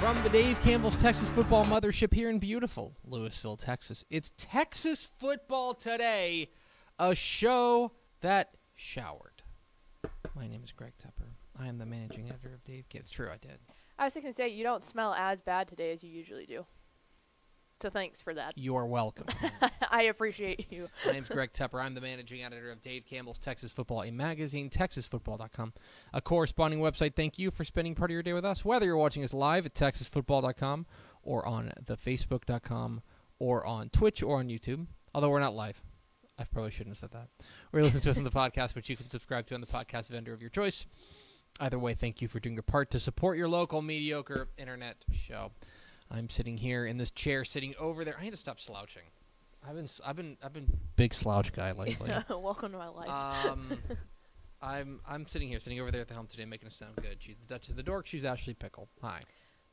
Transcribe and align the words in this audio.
From 0.00 0.22
the 0.22 0.28
Dave 0.28 0.60
Campbell's 0.60 0.94
Texas 0.96 1.26
Football 1.30 1.64
Mothership 1.64 2.12
here 2.12 2.28
in 2.28 2.38
beautiful 2.38 2.94
Lewisville, 3.08 3.58
Texas. 3.58 4.04
It's 4.10 4.30
Texas 4.36 5.02
Football 5.18 5.72
Today, 5.72 6.50
a 6.98 7.14
show 7.14 7.92
that 8.20 8.50
showered. 8.74 9.42
My 10.34 10.46
name 10.46 10.60
is 10.62 10.70
Greg 10.70 10.92
Tepper. 11.02 11.28
I 11.58 11.66
am 11.68 11.78
the 11.78 11.86
managing 11.86 12.28
editor 12.28 12.52
of 12.52 12.62
Dave. 12.62 12.84
It's 12.92 13.10
true, 13.10 13.30
I 13.30 13.38
did. 13.38 13.58
I 13.98 14.04
was 14.04 14.12
going 14.12 14.26
to 14.26 14.32
say, 14.34 14.48
you 14.48 14.62
don't 14.62 14.84
smell 14.84 15.14
as 15.14 15.40
bad 15.40 15.66
today 15.66 15.92
as 15.92 16.04
you 16.04 16.10
usually 16.10 16.44
do. 16.44 16.66
So 17.82 17.90
thanks 17.90 18.22
for 18.22 18.32
that. 18.32 18.56
You 18.56 18.74
are 18.76 18.86
welcome. 18.86 19.26
I 19.90 20.04
appreciate 20.04 20.72
you. 20.72 20.88
My 21.04 21.12
name's 21.12 21.28
Greg 21.28 21.52
Tepper. 21.52 21.82
I'm 21.82 21.94
the 21.94 22.00
managing 22.00 22.42
editor 22.42 22.70
of 22.70 22.80
Dave 22.80 23.04
Campbell's 23.04 23.38
Texas 23.38 23.70
Football, 23.70 24.02
a 24.04 24.10
magazine, 24.10 24.70
texasfootball.com, 24.70 25.74
a 26.14 26.20
corresponding 26.22 26.80
website. 26.80 27.14
Thank 27.14 27.38
you 27.38 27.50
for 27.50 27.64
spending 27.64 27.94
part 27.94 28.10
of 28.10 28.14
your 28.14 28.22
day 28.22 28.32
with 28.32 28.46
us, 28.46 28.64
whether 28.64 28.86
you're 28.86 28.96
watching 28.96 29.22
us 29.24 29.34
live 29.34 29.66
at 29.66 29.74
texasfootball.com 29.74 30.86
or 31.22 31.46
on 31.46 31.70
the 31.84 31.98
facebook.com 31.98 33.02
or 33.38 33.66
on 33.66 33.90
Twitch 33.90 34.22
or 34.22 34.38
on 34.38 34.48
YouTube, 34.48 34.86
although 35.14 35.28
we're 35.28 35.38
not 35.40 35.54
live. 35.54 35.82
I 36.38 36.44
probably 36.44 36.70
shouldn't 36.70 36.96
have 36.96 37.10
said 37.10 37.12
that. 37.12 37.28
Or 37.74 37.82
listen 37.82 38.00
to 38.00 38.10
us 38.10 38.16
on 38.16 38.24
the 38.24 38.30
podcast, 38.32 38.74
which 38.74 38.88
you 38.88 38.96
can 38.96 39.10
subscribe 39.10 39.46
to 39.48 39.54
on 39.54 39.60
the 39.60 39.66
podcast 39.66 40.08
vendor 40.08 40.32
of 40.32 40.40
your 40.40 40.50
choice. 40.50 40.86
Either 41.60 41.78
way, 41.78 41.92
thank 41.94 42.22
you 42.22 42.28
for 42.28 42.40
doing 42.40 42.54
your 42.54 42.62
part 42.62 42.90
to 42.90 43.00
support 43.00 43.36
your 43.36 43.48
local 43.48 43.82
mediocre 43.82 44.48
internet 44.56 44.96
show. 45.12 45.50
I'm 46.10 46.30
sitting 46.30 46.56
here 46.56 46.86
in 46.86 46.96
this 46.98 47.10
chair, 47.10 47.44
sitting 47.44 47.74
over 47.78 48.04
there. 48.04 48.16
I 48.18 48.22
need 48.24 48.30
to 48.30 48.36
stop 48.36 48.60
slouching. 48.60 49.02
I've 49.68 49.74
been, 49.74 49.88
I've 50.04 50.16
been, 50.16 50.36
I've 50.42 50.52
been 50.52 50.68
big 50.96 51.12
slouch 51.14 51.52
guy 51.52 51.72
lately. 51.78 52.10
Welcome 52.30 52.72
to 52.72 52.78
my 52.78 52.88
life. 52.88 53.10
um, 53.10 53.78
I'm, 54.62 55.00
I'm 55.06 55.26
sitting 55.26 55.48
here, 55.48 55.60
sitting 55.60 55.80
over 55.80 55.90
there 55.90 56.00
at 56.00 56.08
the 56.08 56.14
helm 56.14 56.26
today, 56.26 56.44
making 56.44 56.68
it 56.68 56.74
sound 56.74 56.96
good. 56.96 57.16
She's 57.20 57.36
the 57.36 57.46
Duchess 57.46 57.70
of 57.70 57.76
the 57.76 57.82
Dork. 57.82 58.06
She's 58.06 58.24
Ashley 58.24 58.54
Pickle. 58.54 58.88
Hi. 59.02 59.20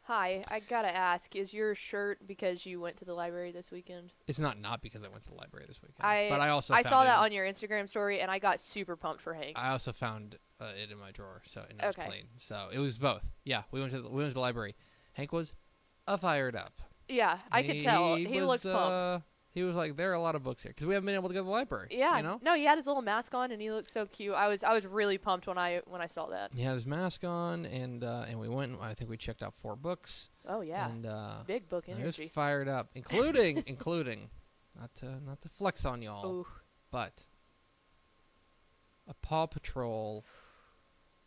Hi, 0.05 0.41
I 0.51 0.59
gotta 0.59 0.93
ask, 0.93 1.33
is 1.33 1.53
your 1.53 1.75
shirt 1.75 2.27
because 2.27 2.65
you 2.65 2.81
went 2.81 2.97
to 2.97 3.05
the 3.05 3.13
library 3.13 3.53
this 3.53 3.71
weekend? 3.71 4.11
It's 4.27 4.37
not 4.39 4.59
not 4.59 4.81
because 4.81 5.01
I 5.01 5.07
went 5.07 5.23
to 5.23 5.29
the 5.29 5.37
library 5.37 5.63
this 5.65 5.81
weekend. 5.81 6.05
I 6.05 6.27
but 6.29 6.41
I 6.41 6.49
also 6.49 6.73
I 6.73 6.83
found 6.83 6.91
saw 6.91 7.01
it 7.03 7.05
that 7.05 7.17
in- 7.19 7.23
on 7.23 7.31
your 7.31 7.45
Instagram 7.45 7.87
story, 7.87 8.19
and 8.19 8.29
I 8.29 8.37
got 8.37 8.59
super 8.59 8.97
pumped 8.97 9.21
for 9.21 9.33
Hank. 9.33 9.53
I 9.57 9.69
also 9.69 9.93
found 9.93 10.35
uh, 10.59 10.71
it 10.77 10.91
in 10.91 10.99
my 10.99 11.11
drawer, 11.11 11.41
so 11.45 11.61
and 11.69 11.79
it 11.81 11.85
was 11.85 11.95
Okay. 11.97 12.05
clean. 12.09 12.23
So 12.37 12.67
it 12.73 12.79
was 12.79 12.97
both. 12.97 13.23
Yeah, 13.45 13.61
we 13.71 13.79
went 13.79 13.93
to 13.93 14.01
the, 14.01 14.09
we 14.09 14.17
went 14.17 14.31
to 14.31 14.33
the 14.33 14.41
library. 14.41 14.75
Hank 15.13 15.31
was 15.31 15.53
uh, 16.07 16.17
fired 16.17 16.55
up. 16.55 16.81
yeah, 17.07 17.39
I 17.51 17.63
could 17.63 17.81
tell. 17.81 18.15
He 18.15 18.39
was, 18.41 18.47
looked 18.47 18.63
pumped. 18.63 18.77
uh, 18.77 19.19
He 19.51 19.63
was 19.63 19.75
like, 19.75 19.95
"There 19.95 20.09
are 20.11 20.15
a 20.15 20.21
lot 20.21 20.35
of 20.35 20.43
books 20.43 20.63
here 20.63 20.71
because 20.71 20.87
we 20.87 20.93
haven't 20.93 21.05
been 21.05 21.15
able 21.15 21.29
to 21.29 21.33
go 21.33 21.41
to 21.41 21.45
the 21.45 21.49
library." 21.51 21.89
yeah, 21.91 22.17
you 22.17 22.23
know. 22.23 22.39
no, 22.41 22.55
he 22.55 22.65
had 22.65 22.77
his 22.77 22.87
little 22.87 23.01
mask 23.01 23.33
on, 23.35 23.51
and 23.51 23.61
he 23.61 23.71
looked 23.71 23.91
so 23.91 24.05
cute. 24.05 24.33
I 24.33 24.47
was 24.47 24.63
I 24.63 24.73
was 24.73 24.85
really 24.85 25.17
pumped 25.17 25.47
when 25.47 25.57
I 25.57 25.81
when 25.85 26.01
I 26.01 26.07
saw 26.07 26.27
that. 26.27 26.51
He 26.55 26.63
had 26.63 26.73
his 26.75 26.85
mask 26.85 27.23
on, 27.23 27.65
and 27.65 28.03
uh, 28.03 28.25
and 28.27 28.39
we 28.39 28.49
went. 28.49 28.79
I 28.81 28.93
think 28.93 29.09
we 29.09 29.17
checked 29.17 29.43
out 29.43 29.53
four 29.55 29.75
books. 29.75 30.29
Oh 30.47 30.61
yeah, 30.61 30.89
And 30.89 31.05
uh, 31.05 31.43
big 31.45 31.69
book 31.69 31.85
energy. 31.87 32.01
he 32.01 32.23
was 32.23 32.31
fired 32.31 32.67
up, 32.67 32.89
including 32.95 33.63
including, 33.67 34.29
not 34.79 34.93
to 34.95 35.19
not 35.23 35.41
to 35.41 35.49
flex 35.49 35.85
on 35.85 36.01
y'all, 36.01 36.25
Ooh, 36.25 36.47
but 36.91 37.23
a 39.07 39.13
Paw 39.13 39.45
Patrol 39.47 40.25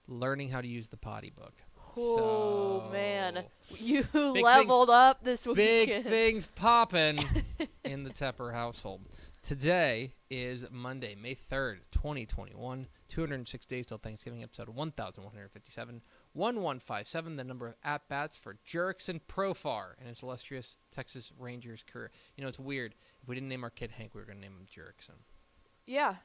learning 0.08 0.48
how 0.50 0.60
to 0.60 0.68
use 0.68 0.88
the 0.88 0.96
potty 0.96 1.30
book. 1.30 1.54
Oh 1.98 2.88
man, 2.92 3.44
So, 3.70 3.76
you 3.76 4.02
things- 4.02 4.42
leveled 4.42 4.90
up 4.90 5.24
this 5.24 5.46
weekend. 5.46 6.04
Big 6.04 6.04
things 6.04 6.46
popping 6.54 7.18
in 7.84 8.04
the 8.04 8.10
Tepper 8.10 8.52
household. 8.52 9.02
Today 9.42 10.12
is 10.28 10.66
Monday, 10.70 11.14
May 11.14 11.34
3rd, 11.36 11.78
2021. 11.92 12.88
206 13.08 13.66
days 13.66 13.86
till 13.86 13.98
Thanksgiving, 13.98 14.42
episode 14.42 14.68
1157. 14.68 16.02
1157, 16.32 17.36
the 17.36 17.44
number 17.44 17.68
of 17.68 17.74
at 17.84 18.06
bats 18.08 18.36
for 18.36 18.56
Jurickson 18.68 19.20
Profar 19.28 19.90
and 19.98 20.08
his 20.08 20.22
illustrious 20.22 20.76
Texas 20.90 21.30
Rangers 21.38 21.84
career. 21.90 22.10
You 22.36 22.42
know, 22.42 22.48
it's 22.48 22.58
weird. 22.58 22.94
If 23.22 23.28
we 23.28 23.36
didn't 23.36 23.48
name 23.48 23.62
our 23.64 23.70
kid 23.70 23.92
Hank, 23.92 24.14
we 24.14 24.20
were 24.20 24.26
going 24.26 24.38
to 24.38 24.42
name 24.42 24.52
him 24.58 24.66
Jurickson. 24.66 25.14
Yeah, 25.86 26.16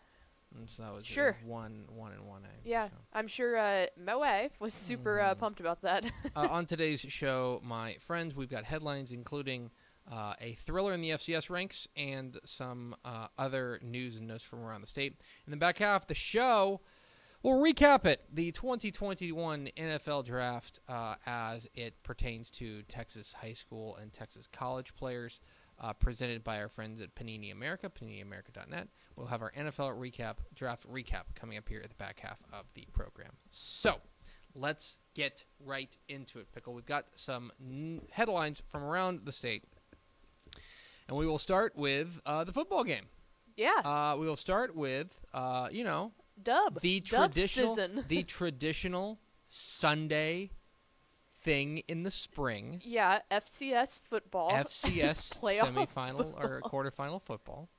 And 0.58 0.68
so 0.70 0.84
that 0.84 0.94
was 0.94 1.06
Sure. 1.06 1.38
one, 1.46 1.86
one, 1.88 2.12
and 2.12 2.28
one 2.28 2.44
A. 2.46 2.68
yeah. 2.68 2.90
so. 2.90 2.96
I'm 3.14 3.28
sure 3.28 3.58
uh, 3.58 3.86
my 3.98 4.16
wife 4.16 4.52
was 4.60 4.74
super 4.74 5.20
uh, 5.22 5.34
Mm. 5.36 5.40
pumped 5.40 5.60
about 5.60 5.82
that. 5.84 6.06
uh, 6.36 6.48
on 6.50 6.66
today's 6.66 7.00
show, 7.02 7.62
my 7.64 7.96
friends, 8.00 8.36
we've 8.36 8.50
got 8.50 8.66
headlines 8.66 9.12
including 9.12 9.72
uh, 10.12 10.34
a 10.42 10.54
thriller 10.56 10.94
in 10.94 11.02
the 11.02 11.12
FCS 11.12 11.50
ranks 11.50 11.88
and 11.96 12.38
some 12.44 12.96
uh, 13.06 13.28
other 13.38 13.80
news 13.82 14.18
and 14.18 14.28
notes 14.28 14.44
from 14.44 14.60
around 14.60 14.82
the 14.82 14.88
state. 14.88 15.16
In 15.46 15.52
the 15.52 15.58
back 15.58 15.78
half 15.78 16.02
of 16.04 16.08
the 16.08 16.16
show, 16.16 16.82
we'll 17.44 17.62
recap 17.62 18.06
it 18.06 18.26
the 18.34 18.52
2021 18.52 19.70
NFL 19.78 20.26
draft 20.26 20.80
uh, 20.90 21.16
as 21.26 21.68
it 21.76 22.02
pertains 22.04 22.50
to 22.50 22.82
Texas 22.84 23.34
high 23.42 23.54
school 23.54 23.96
and 23.98 24.12
Texas 24.12 24.48
college 24.52 24.94
players. 24.96 25.40
Uh, 25.84 25.92
presented 25.94 26.44
by 26.44 26.60
our 26.60 26.70
friends 26.70 27.02
at 27.02 27.16
Panini 27.16 27.52
America, 27.52 27.90
PaniniAmerica.net. 27.90 28.88
We'll 29.22 29.30
have 29.30 29.44
our 29.44 29.52
NFL 29.56 30.00
recap, 30.00 30.38
draft 30.56 30.92
recap 30.92 31.26
coming 31.36 31.56
up 31.56 31.70
here 31.70 31.80
at 31.84 31.90
the 31.90 31.96
back 31.96 32.20
half 32.22 32.40
of 32.52 32.66
the 32.74 32.88
program. 32.92 33.30
So, 33.52 33.98
let's 34.56 34.98
get 35.14 35.44
right 35.64 35.96
into 36.10 36.40
it, 36.40 36.52
Pickle. 36.52 36.74
We've 36.74 36.88
got 36.88 37.06
some 37.16 37.52
n- 37.64 38.02
headlines 38.10 38.64
from 38.72 38.84
around 38.84 39.20
the 39.24 39.32
state. 39.32 39.64
And 41.08 41.16
we 41.16 41.28
will 41.28 41.38
start 41.38 41.76
with 41.76 42.20
uh, 42.26 42.46
the 42.46 42.52
football 42.52 42.84
game. 42.84 43.06
yeah, 43.56 43.70
Uh, 43.86 44.16
we 44.18 44.26
will 44.26 44.36
start 44.36 44.76
with, 44.76 45.22
uh, 45.36 45.68
you 45.72 45.84
know, 45.84 46.14
dub. 46.42 46.82
the 46.82 47.00
Dub 47.02 47.32
traditional, 47.32 47.76
season. 47.76 48.04
the 48.08 48.24
traditional 48.40 49.20
Sunday 49.46 50.50
thing 51.44 51.84
in 51.88 52.02
the 52.02 52.10
spring. 52.12 52.82
yeah, 52.84 53.20
FCS 53.30 54.00
football. 54.10 54.50
FCS 54.52 55.38
Playoff 55.42 55.72
semifinal 55.76 56.34
or 56.44 56.60
quarterfinal 56.64 57.22
football. 57.22 57.70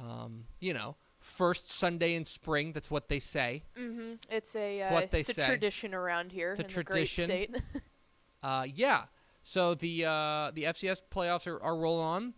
Um, 0.00 0.44
you 0.60 0.72
know, 0.74 0.96
first 1.20 1.70
Sunday 1.70 2.14
in 2.14 2.24
spring. 2.24 2.72
That's 2.72 2.90
what 2.90 3.08
they 3.08 3.18
say. 3.20 3.62
hmm 3.76 4.14
It's 4.30 4.54
a 4.56 4.78
It's 4.80 4.88
uh, 4.88 4.92
what 4.92 5.10
they 5.10 5.20
it's 5.20 5.28
a 5.30 5.34
say. 5.34 5.46
tradition 5.46 5.94
around 5.94 6.32
here 6.32 6.52
It's 6.52 6.60
a 6.60 6.64
in 6.64 6.68
tradition. 6.68 7.26
the 7.28 7.34
great 7.36 7.50
state. 7.50 7.62
Uh, 8.42 8.66
yeah. 8.74 9.04
So 9.44 9.74
the 9.76 10.04
uh, 10.04 10.50
the 10.52 10.64
FCS 10.64 11.00
playoffs 11.14 11.46
are, 11.46 11.62
are 11.62 11.76
rolling 11.76 12.04
on, 12.06 12.34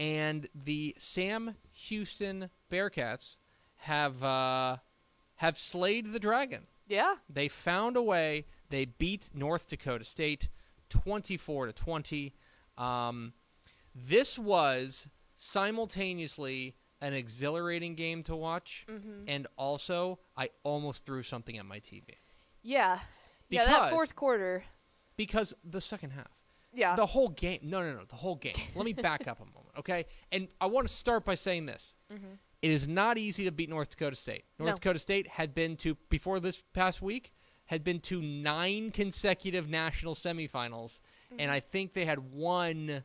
and 0.00 0.48
the 0.52 0.96
Sam 0.98 1.54
Houston 1.72 2.50
Bearcats 2.72 3.36
have 3.76 4.22
uh, 4.24 4.78
have 5.36 5.56
slayed 5.56 6.12
the 6.12 6.18
dragon. 6.18 6.66
yeah, 6.88 7.14
They 7.30 7.46
found 7.46 7.96
a 7.96 8.02
way. 8.02 8.46
They 8.70 8.84
beat 8.84 9.30
North 9.32 9.68
Dakota 9.68 10.04
State, 10.04 10.48
twenty-four 10.90 11.66
to 11.66 11.72
twenty. 11.72 12.34
Um, 12.76 13.32
this 13.94 14.36
was 14.36 15.08
simultaneously 15.36 16.74
an 17.06 17.14
exhilarating 17.14 17.94
game 17.94 18.22
to 18.24 18.34
watch, 18.36 18.86
hmm 18.88 19.24
and 19.28 19.46
also 19.56 20.18
I 20.36 20.50
almost 20.62 21.04
threw 21.06 21.22
something 21.22 21.56
at 21.58 21.66
my 21.66 21.78
TV 21.80 22.04
yeah, 22.62 23.00
yeah. 23.50 23.66
That 23.66 23.90
fourth 23.90 24.16
quarter. 24.16 24.64
because 25.16 25.54
the 25.62 25.80
second 25.80 26.10
half, 26.10 26.30
Yeah. 26.72 26.96
The 26.96 27.06
whole 27.06 27.28
game. 27.28 27.60
No, 27.62 27.82
no, 27.82 27.92
no. 27.98 28.04
The 28.08 28.16
whole 28.16 28.36
game. 28.36 28.54
Let 28.74 28.84
me 28.84 28.92
back 28.94 29.28
up 29.28 29.38
a 29.40 29.44
moment, 29.44 29.74
okay? 29.78 30.06
And 30.32 30.48
I 30.60 30.66
want 30.66 30.88
to 30.88 30.92
start 30.94 31.24
by 31.24 31.34
saying 31.34 31.66
this. 31.66 31.94
It 32.62 32.70
is 32.70 32.88
not 32.88 33.18
easy 33.18 33.44
to 33.44 33.52
beat 33.52 33.68
North 33.68 33.90
Dakota 33.90 34.16
State. 34.16 34.44
North 34.58 34.70
No. 34.70 34.74
Dakota 34.76 34.98
State 34.98 35.28
had 35.28 35.54
been 35.54 35.76
to 35.76 35.94
before 36.08 36.40
this 36.40 36.62
past 36.72 37.02
week 37.02 37.32
had 37.66 37.82
been 37.84 37.98
to 38.00 38.20
nine 38.20 38.90
consecutive 38.90 39.68
national 39.68 40.14
semifinals, 40.14 41.00
and 41.38 41.50
I 41.50 41.60
think 41.60 41.92
they 41.94 42.04
had 42.04 42.32
won 42.32 43.04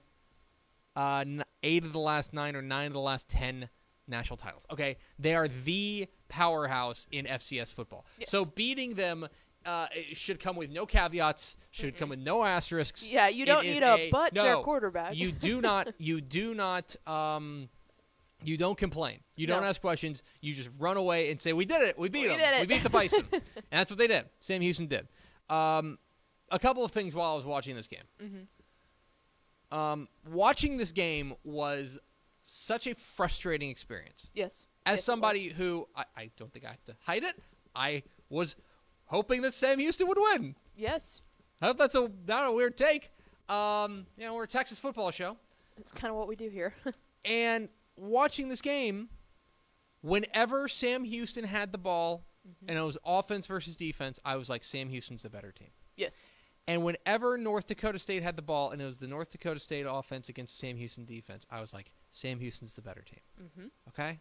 uh, 0.96 1.26
eight 1.64 1.84
of 1.86 1.94
the 1.94 2.00
last 2.00 2.34
nine 2.34 2.56
or 2.56 2.62
nine 2.62 2.88
of 2.88 2.94
the 2.94 3.00
last 3.00 3.28
ten 3.30 3.70
national 4.10 4.38
titles. 4.38 4.66
Okay, 4.72 4.98
they 5.18 5.36
are 5.36 5.48
the 5.48 6.08
powerhouse 6.28 7.08
in 7.12 7.26
FCS 7.26 7.74
football. 7.74 8.06
Yes. 8.20 8.30
So 8.30 8.46
beating 8.46 8.96
them 8.96 9.28
uh, 9.66 9.88
should 10.14 10.40
come 10.40 10.56
with 10.56 10.70
no 10.70 10.86
caveats. 10.86 11.56
Should 11.72 11.98
come 11.98 12.10
with 12.10 12.20
no 12.20 12.44
asterisks. 12.44 13.08
Yeah, 13.08 13.28
you 13.28 13.46
don't 13.46 13.66
need 13.66 13.84
a 13.84 14.10
butt 14.12 14.34
no, 14.34 14.44
their 14.44 14.58
quarterback. 14.58 15.16
You 15.16 15.32
do 15.32 15.62
not. 15.70 15.94
You 15.98 16.22
do 16.22 16.54
not. 16.54 16.96
Um, 17.08 17.70
you 18.44 18.58
don't 18.58 18.78
complain. 18.78 19.20
You 19.36 19.48
don't 19.48 19.64
ask 19.64 19.82
questions. 19.82 20.24
You 20.42 20.54
just 20.54 20.70
run 20.80 20.98
away 20.98 21.30
and 21.32 21.42
say, 21.42 21.54
"We 21.54 21.66
did 21.66 21.82
it. 21.82 22.00
We 22.00 22.10
beat 22.10 22.24
We 22.24 22.28
them. 22.30 22.38
did 22.38 22.54
it." 22.54 22.62
We 22.62 22.68
beat 22.68 22.84
the 22.84 22.90
Bison." 22.90 23.26
and 23.32 23.42
that's 23.70 23.92
what 23.92 23.98
they 23.98 24.08
did. 24.08 24.26
Sam 24.40 24.62
Houston 24.62 24.88
did. 24.88 25.08
Um, 25.50 25.98
a 26.50 26.60
couple 26.60 26.86
of 26.86 26.92
things 26.92 27.14
while 27.14 27.34
I 27.34 27.36
was 27.36 27.46
watching 27.46 27.76
this 27.76 27.88
game. 27.88 28.04
Mm-hmm. 28.24 29.78
Um, 29.78 30.08
watching 30.32 30.78
this 30.78 30.92
game 30.92 31.36
was 31.44 32.00
such 32.50 32.88
a 32.88 32.96
frustrating 32.96 33.70
experience. 33.70 34.28
yes. 34.34 34.66
As 34.86 34.98
Yes, 35.00 35.04
somebody 35.06 35.50
who 35.50 35.88
I, 35.96 36.06
I 36.18 36.32
don't 36.38 36.52
think 36.52 36.66
I 36.66 36.70
have 36.70 36.84
to 36.86 36.96
hide 37.02 37.24
it, 37.24 37.36
I 37.76 38.02
was 38.30 38.56
hoping 39.06 39.42
that 39.44 39.54
Sam 39.54 39.78
Houston 39.78 40.08
would 40.08 40.18
win. 40.18 40.56
Yes. 40.76 41.22
I 41.62 41.68
hope 41.68 41.78
that's 41.78 41.94
a 41.96 42.10
not 42.28 42.48
a 42.48 42.52
weird 42.52 42.76
take. 42.78 43.12
Um, 43.50 44.08
you 44.18 44.26
know, 44.26 44.34
we're 44.34 44.44
a 44.46 44.48
Texas 44.48 44.80
football 44.80 45.12
show, 45.12 45.38
That's 45.78 45.92
kind 45.92 46.10
of 46.12 46.18
what 46.18 46.28
we 46.28 46.36
do 46.36 46.50
here. 46.50 46.74
and 47.26 47.68
watching 47.98 48.48
this 48.50 48.62
game, 48.62 49.10
whenever 50.02 50.68
Sam 50.68 51.04
Houston 51.04 51.44
had 51.44 51.72
the 51.72 51.78
ball 51.78 52.26
Mm-hmm. 52.48 52.70
and 52.70 52.80
it 52.80 52.82
was 52.82 52.98
offense 53.06 53.46
versus 53.48 53.76
defense, 53.76 54.18
I 54.24 54.38
was 54.38 54.50
like, 54.50 54.64
Sam 54.64 54.90
Houston's 54.90 55.24
the 55.24 55.30
better 55.30 55.52
team. 55.52 55.68
yes. 55.98 56.30
And 56.68 56.84
whenever 56.84 57.38
North 57.38 57.68
Dakota 57.68 58.00
State 58.00 58.24
had 58.24 58.36
the 58.38 58.42
ball 58.42 58.72
and 58.72 58.82
it 58.82 58.86
was 58.86 58.98
the 58.98 59.08
North 59.08 59.30
Dakota 59.32 59.60
State 59.60 59.86
offense 59.90 60.30
against 60.30 60.58
Sam 60.58 60.78
Houston 60.78 61.04
defense, 61.04 61.46
I 61.52 61.60
was 61.62 61.74
like, 61.74 61.92
Sam 62.12 62.40
Houston's 62.40 62.74
the 62.74 62.82
better 62.82 63.02
team. 63.02 63.20
Mm-hmm. 63.42 63.68
Okay? 63.90 64.20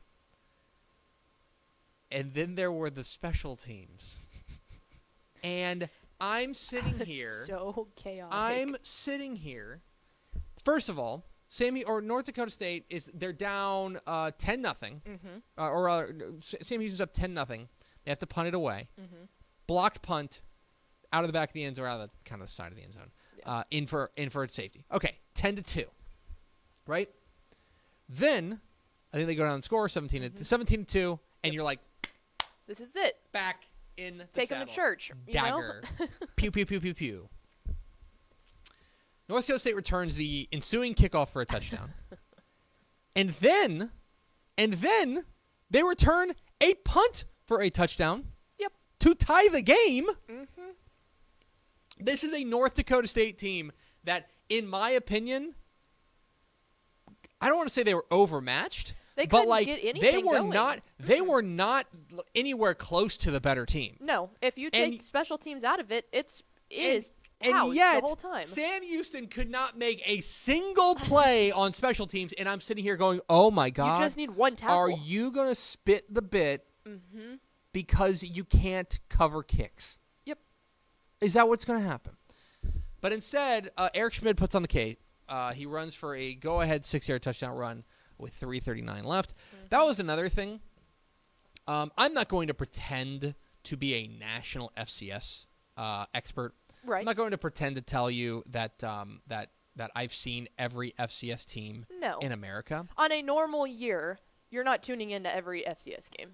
And 2.10 2.32
then 2.32 2.54
there 2.54 2.72
were 2.72 2.90
the 2.90 3.04
special 3.04 3.56
teams. 3.56 4.16
and 5.42 5.88
I'm 6.20 6.54
sitting 6.54 6.98
here. 7.04 7.44
So 7.46 7.88
chaotic. 7.96 8.34
I'm 8.36 8.76
sitting 8.82 9.36
here. 9.36 9.80
First 10.64 10.88
of 10.88 10.98
all, 10.98 11.24
Sammy 11.48 11.84
or 11.84 12.00
North 12.00 12.26
Dakota 12.26 12.50
State 12.50 12.84
is 12.90 13.10
they're 13.14 13.32
down 13.32 13.98
uh, 14.06 14.30
ten 14.36 14.60
nothing, 14.60 15.00
Mm-hmm. 15.08 15.28
uh, 15.58 15.68
or 15.70 15.88
uh, 15.88 16.06
Sam 16.40 16.80
Houston's 16.80 17.00
up 17.00 17.14
ten 17.14 17.32
nothing. 17.34 17.68
They 18.04 18.10
have 18.10 18.18
to 18.20 18.26
punt 18.26 18.48
it 18.48 18.54
away. 18.54 18.88
Mm-hmm. 19.00 19.24
Blocked 19.66 20.02
punt 20.02 20.40
out 21.12 21.24
of 21.24 21.28
the 21.28 21.32
back 21.32 21.50
of 21.50 21.52
the 21.54 21.64
end 21.64 21.76
zone, 21.76 21.84
or 21.86 21.88
out 21.88 22.00
of 22.00 22.10
the 22.10 22.16
kind 22.28 22.42
of 22.42 22.48
the 22.48 22.52
side 22.52 22.70
of 22.72 22.76
the 22.76 22.82
end 22.82 22.92
zone, 22.94 23.10
Yeah. 23.38 23.50
uh, 23.50 23.62
in 23.70 23.86
for 23.86 24.10
in 24.16 24.28
for 24.30 24.46
safety. 24.48 24.84
Okay, 24.92 25.16
ten 25.34 25.56
to 25.56 25.62
two, 25.62 25.86
right? 26.86 27.08
Then 28.08 28.60
I 29.12 29.16
think 29.16 29.26
they 29.26 29.34
go 29.34 29.44
down 29.44 29.54
and 29.54 29.64
score 29.64 29.88
17 29.88 30.22
to 30.22 30.30
Mhm. 30.30 30.44
17 30.46 30.84
to 30.84 30.92
two, 30.92 31.20
and 31.42 31.52
Yep. 31.52 31.54
you're 31.54 31.64
like 31.64 31.80
This 32.66 32.80
is 32.80 32.94
it. 32.96 33.20
back 33.32 33.64
in 33.96 34.18
the 34.18 34.24
Take 34.26 34.50
them 34.50 34.66
to 34.66 34.72
church. 34.72 35.10
Dagger. 35.30 35.82
pew 36.36 36.50
pew 36.50 36.64
pew 36.66 36.80
pew 36.80 36.94
pew. 36.94 37.28
North 39.28 39.46
Dakota 39.46 39.58
State 39.58 39.76
returns 39.76 40.16
the 40.16 40.48
ensuing 40.52 40.94
kickoff 40.94 41.28
for 41.28 41.42
a 41.42 41.46
touchdown. 41.46 41.92
and 43.16 43.30
then 43.34 43.90
and 44.56 44.74
then 44.74 45.24
they 45.70 45.82
return 45.82 46.34
a 46.60 46.74
punt 46.74 47.24
for 47.46 47.62
a 47.62 47.70
touchdown. 47.70 48.32
Yep. 48.58 48.72
To 49.00 49.14
tie 49.14 49.48
the 49.48 49.62
game. 49.62 50.06
Mm-hmm. 50.28 50.70
This 52.00 52.24
is 52.24 52.32
a 52.32 52.44
North 52.44 52.74
Dakota 52.74 53.06
State 53.08 53.38
team 53.38 53.72
that 54.04 54.30
in 54.48 54.66
my 54.66 54.90
opinion 54.90 55.54
I 57.40 57.48
don't 57.48 57.56
want 57.56 57.68
to 57.68 57.74
say 57.74 57.82
they 57.82 57.94
were 57.94 58.06
overmatched. 58.10 58.94
They 59.16 59.26
but 59.26 59.48
like 59.48 59.66
they 59.66 60.18
were 60.24 60.38
going. 60.38 60.50
not 60.50 60.80
they 61.00 61.20
were 61.20 61.42
not 61.42 61.86
anywhere 62.36 62.74
close 62.74 63.16
to 63.18 63.30
the 63.32 63.40
better 63.40 63.66
team. 63.66 63.96
No, 64.00 64.30
if 64.40 64.56
you 64.56 64.70
And- 64.72 64.92
take 64.92 65.02
special 65.02 65.38
teams 65.38 65.64
out 65.64 65.80
of 65.80 65.90
it, 65.90 66.06
it's 66.12 66.42
it 66.70 66.76
is 66.76 67.10
And 67.40 67.74
yet, 67.74 68.00
the 68.00 68.06
whole 68.06 68.14
time. 68.16 68.44
Sam 68.44 68.82
Houston 68.82 69.26
could 69.26 69.50
not 69.50 69.76
make 69.78 70.02
a 70.04 70.20
single 70.20 70.94
play 70.94 71.50
on 71.62 71.72
special 71.72 72.06
teams, 72.06 72.32
and 72.34 72.48
I'm 72.48 72.60
sitting 72.60 72.82
here 72.84 72.96
going, 72.96 73.20
"Oh 73.28 73.50
my 73.50 73.70
god! 73.70 73.98
you 73.98 74.04
just 74.04 74.16
need 74.16 74.30
one 74.32 74.54
tackle. 74.54 74.76
are 74.76 74.90
you 74.90 75.30
gonna 75.32 75.54
spit 75.56 76.12
the 76.14 76.22
bit 76.22 76.64
Mm-hmm. 76.86 77.34
because 77.72 78.22
you 78.22 78.44
can't 78.44 78.98
cover 79.08 79.42
kicks?" 79.42 79.98
Yep. 80.26 80.38
Is 81.20 81.34
that 81.34 81.48
what's 81.48 81.64
gonna 81.64 81.80
happen? 81.80 82.12
But 83.00 83.12
instead, 83.12 83.70
uh, 83.76 83.88
Eric 83.94 84.14
Schmid 84.14 84.36
puts 84.36 84.54
on 84.54 84.62
the 84.62 84.68
case. 84.68 84.96
Uh, 85.28 85.52
he 85.52 85.66
runs 85.66 85.94
for 85.94 86.14
a 86.14 86.34
go-ahead 86.34 86.86
six-yard 86.86 87.22
touchdown 87.22 87.56
run 87.56 87.84
with 88.18 88.38
3:39 88.38 89.04
left. 89.04 89.34
That 89.70 89.82
was 89.82 90.00
another 90.00 90.28
thing. 90.28 90.60
Um, 91.66 91.92
I'm 91.98 92.14
not 92.14 92.28
going 92.28 92.48
to 92.48 92.54
pretend 92.54 93.34
to 93.64 93.76
be 93.76 93.94
a 93.94 94.06
national 94.06 94.72
FCS 94.76 95.46
uh, 95.76 96.06
expert. 96.14 96.54
Right. 96.84 97.00
I'm 97.00 97.04
not 97.04 97.16
going 97.16 97.32
to 97.32 97.38
pretend 97.38 97.76
to 97.76 97.82
tell 97.82 98.10
you 98.10 98.42
that 98.50 98.82
um, 98.82 99.20
that 99.26 99.50
that 99.76 99.90
I've 99.94 100.12
seen 100.12 100.48
every 100.58 100.94
FCS 100.98 101.46
team 101.46 101.86
no. 102.00 102.18
in 102.18 102.32
America, 102.32 102.86
On 102.96 103.12
a 103.12 103.22
normal 103.22 103.66
year, 103.66 104.18
you're 104.50 104.64
not 104.64 104.82
tuning 104.82 105.10
into 105.10 105.32
every 105.32 105.62
FCS 105.62 106.10
game. 106.10 106.30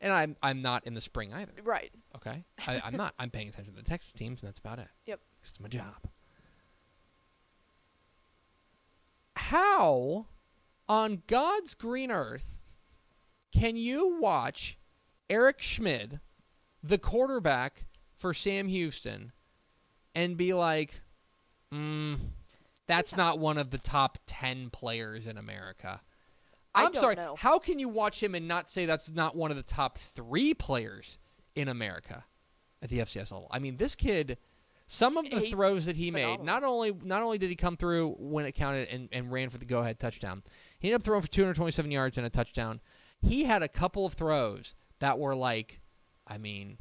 and 0.00 0.12
I'm 0.12 0.36
I'm 0.42 0.60
not 0.62 0.86
in 0.86 0.94
the 0.94 1.00
spring 1.00 1.32
either. 1.32 1.52
Right. 1.64 1.92
Okay, 2.16 2.44
I, 2.66 2.82
I'm 2.84 2.96
not. 2.96 3.14
I'm 3.18 3.30
paying 3.30 3.48
attention 3.48 3.74
to 3.74 3.82
the 3.82 3.88
Texas 3.88 4.12
teams, 4.12 4.42
and 4.42 4.48
that's 4.48 4.58
about 4.58 4.78
it. 4.78 4.88
Yep. 5.06 5.20
It's 5.44 5.60
my 5.60 5.68
job. 5.68 6.08
How, 9.82 10.26
on 10.88 11.22
God's 11.26 11.74
green 11.74 12.10
earth, 12.10 12.54
can 13.52 13.76
you 13.76 14.18
watch 14.20 14.78
Eric 15.28 15.60
Schmid, 15.60 16.20
the 16.82 16.98
quarterback 16.98 17.84
for 18.16 18.32
Sam 18.32 18.68
Houston, 18.68 19.32
and 20.14 20.36
be 20.36 20.52
like, 20.54 21.00
mm, 21.72 22.18
that's 22.86 23.12
Yeah. 23.12 23.16
not 23.16 23.38
one 23.38 23.58
of 23.58 23.70
the 23.70 23.78
top 23.78 24.18
10 24.26 24.70
players 24.70 25.26
in 25.26 25.36
America? 25.36 26.00
I'm 26.74 26.94
sorry. 26.94 27.16
know. 27.16 27.36
How 27.36 27.58
can 27.58 27.78
you 27.78 27.88
watch 27.88 28.22
him 28.22 28.34
and 28.34 28.48
not 28.48 28.70
say 28.70 28.86
that's 28.86 29.10
not 29.10 29.36
one 29.36 29.50
of 29.50 29.56
the 29.56 29.62
top 29.62 29.98
three 29.98 30.54
players 30.54 31.18
in 31.54 31.68
America 31.68 32.24
at 32.80 32.88
the 32.88 32.98
FCS 33.00 33.30
level? 33.32 33.48
I 33.50 33.58
mean, 33.58 33.76
this 33.76 33.94
kid, 33.94 34.38
some 34.92 35.16
of 35.16 35.30
the 35.30 35.40
He's 35.40 35.50
throws 35.50 35.86
that 35.86 35.96
he 35.96 36.10
made, 36.10 36.42
not 36.42 36.62
only 36.62 36.92
not 37.02 37.22
only 37.22 37.38
did 37.38 37.48
he 37.48 37.56
come 37.56 37.78
through 37.78 38.14
when 38.18 38.44
it 38.44 38.52
counted 38.52 38.88
and, 38.88 39.08
and 39.10 39.32
ran 39.32 39.48
for 39.48 39.56
the 39.56 39.64
go 39.64 39.80
ahead 39.80 39.98
touchdown, 39.98 40.42
he 40.78 40.88
ended 40.88 41.00
up 41.00 41.04
throwing 41.04 41.22
for 41.22 41.28
227 41.28 41.90
yards 41.90 42.18
and 42.18 42.26
a 42.26 42.30
touchdown. 42.30 42.78
He 43.22 43.44
had 43.44 43.62
a 43.62 43.68
couple 43.68 44.04
of 44.04 44.12
throws 44.12 44.74
that 44.98 45.18
were 45.18 45.34
like, 45.34 45.80
I 46.26 46.36
mean, 46.36 46.76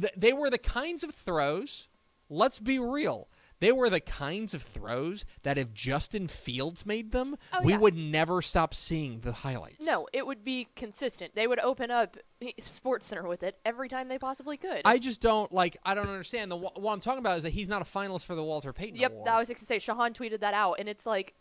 th- 0.00 0.14
they 0.16 0.32
were 0.32 0.48
the 0.48 0.56
kinds 0.56 1.04
of 1.04 1.10
throws. 1.10 1.88
Let's 2.30 2.58
be 2.58 2.78
real. 2.78 3.28
They 3.60 3.72
were 3.72 3.88
the 3.88 4.00
kinds 4.00 4.52
of 4.52 4.62
throws 4.62 5.24
that 5.42 5.56
if 5.56 5.72
Justin 5.72 6.28
Fields 6.28 6.84
made 6.84 7.12
them, 7.12 7.36
Oh, 7.54 7.62
we 7.62 7.72
yeah. 7.72 7.78
would 7.78 7.96
never 7.96 8.42
stop 8.42 8.74
seeing 8.74 9.20
the 9.20 9.32
highlights. 9.32 9.80
No, 9.80 10.06
it 10.12 10.26
would 10.26 10.44
be 10.44 10.68
consistent. 10.76 11.34
They 11.34 11.46
would 11.46 11.58
open 11.60 11.90
up 11.90 12.18
Sports 12.58 13.06
Center 13.06 13.26
with 13.26 13.42
it 13.42 13.58
every 13.64 13.88
time 13.88 14.08
they 14.08 14.18
possibly 14.18 14.56
could. 14.58 14.82
I 14.84 14.98
just 14.98 15.20
don't 15.22 15.50
like. 15.52 15.78
I 15.84 15.94
don't 15.94 16.08
understand. 16.08 16.50
The 16.50 16.56
what 16.56 16.92
I'm 16.92 17.00
talking 17.00 17.20
about 17.20 17.38
is 17.38 17.44
that 17.44 17.50
he's 17.54 17.68
not 17.68 17.80
a 17.80 17.86
finalist 17.86 18.26
for 18.26 18.34
the 18.34 18.44
Walter 18.44 18.72
Payton 18.74 18.96
yep, 19.00 19.12
Award. 19.12 19.26
that 19.26 19.38
was 19.38 19.48
to 19.48 19.56
say. 19.56 19.78
Shahan 19.78 20.12
tweeted 20.14 20.40
that 20.40 20.52
out, 20.52 20.74
and 20.78 20.88
it's 20.88 21.06
like, 21.06 21.34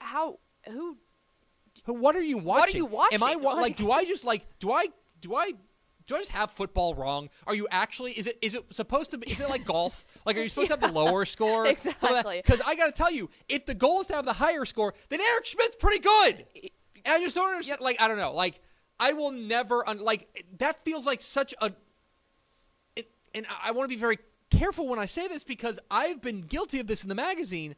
how? 0.00 0.38
Who? 0.70 0.96
Who- 1.84 1.94
What 1.94 2.16
are 2.16 2.22
you 2.22 2.38
watching? 2.38 2.60
What 2.60 2.68
are 2.74 2.76
you 2.76 2.86
watching? 2.86 3.14
Am 3.16 3.22
I 3.22 3.36
wa- 3.36 3.52
like? 3.52 3.60
Like- 3.62 3.76
Do 3.76 3.92
I 3.92 4.04
just 4.06 4.24
like? 4.24 4.46
Do 4.58 4.72
I? 4.72 4.86
Do 5.20 5.34
I? 5.34 5.52
Do 6.08 6.16
I 6.16 6.20
just 6.20 6.30
have 6.30 6.50
football 6.50 6.94
wrong? 6.94 7.28
Are 7.46 7.54
you 7.54 7.68
actually? 7.70 8.12
Is 8.12 8.26
it? 8.26 8.38
Is 8.40 8.54
it 8.54 8.64
supposed 8.72 9.10
to? 9.10 9.18
be 9.18 9.30
Is 9.30 9.40
it 9.40 9.48
like 9.48 9.64
golf? 9.64 10.06
Like, 10.24 10.36
are 10.36 10.40
you 10.40 10.48
supposed 10.48 10.68
to 10.68 10.74
have 10.74 10.80
the 10.80 10.92
lower 10.92 11.24
score? 11.24 11.66
Exactly. 11.66 12.42
Because 12.44 12.60
I 12.66 12.74
got 12.74 12.86
to 12.86 12.92
tell 12.92 13.10
you, 13.12 13.30
if 13.48 13.64
the 13.64 13.74
goal 13.74 14.00
is 14.00 14.08
to 14.08 14.14
have 14.14 14.24
the 14.26 14.32
higher 14.32 14.64
score, 14.66 14.92
then 15.08 15.20
Eric 15.20 15.46
Schmid's 15.46 15.76
pretty 15.76 16.00
good. 16.00 16.44
And 17.04 17.14
I 17.14 17.20
just 17.20 17.34
don't 17.34 17.48
understand. 17.50 17.80
Like, 17.80 18.00
I 18.00 18.08
don't 18.08 18.18
know. 18.18 18.32
Like, 18.32 18.60
I 18.98 19.12
will 19.12 19.30
never. 19.30 19.88
Un- 19.88 20.00
like, 20.00 20.44
that 20.58 20.84
feels 20.84 21.06
like 21.06 21.22
such 21.22 21.54
a. 21.60 21.72
It, 22.96 23.10
and 23.34 23.46
I, 23.46 23.68
I 23.68 23.70
want 23.70 23.88
to 23.88 23.94
be 23.94 24.00
very 24.00 24.18
careful 24.50 24.88
when 24.88 24.98
I 24.98 25.06
say 25.06 25.28
this 25.28 25.44
because 25.44 25.78
I've 25.90 26.20
been 26.20 26.42
guilty 26.42 26.80
of 26.80 26.86
this 26.86 27.02
in 27.02 27.08
the 27.08 27.14
magazine. 27.14 27.74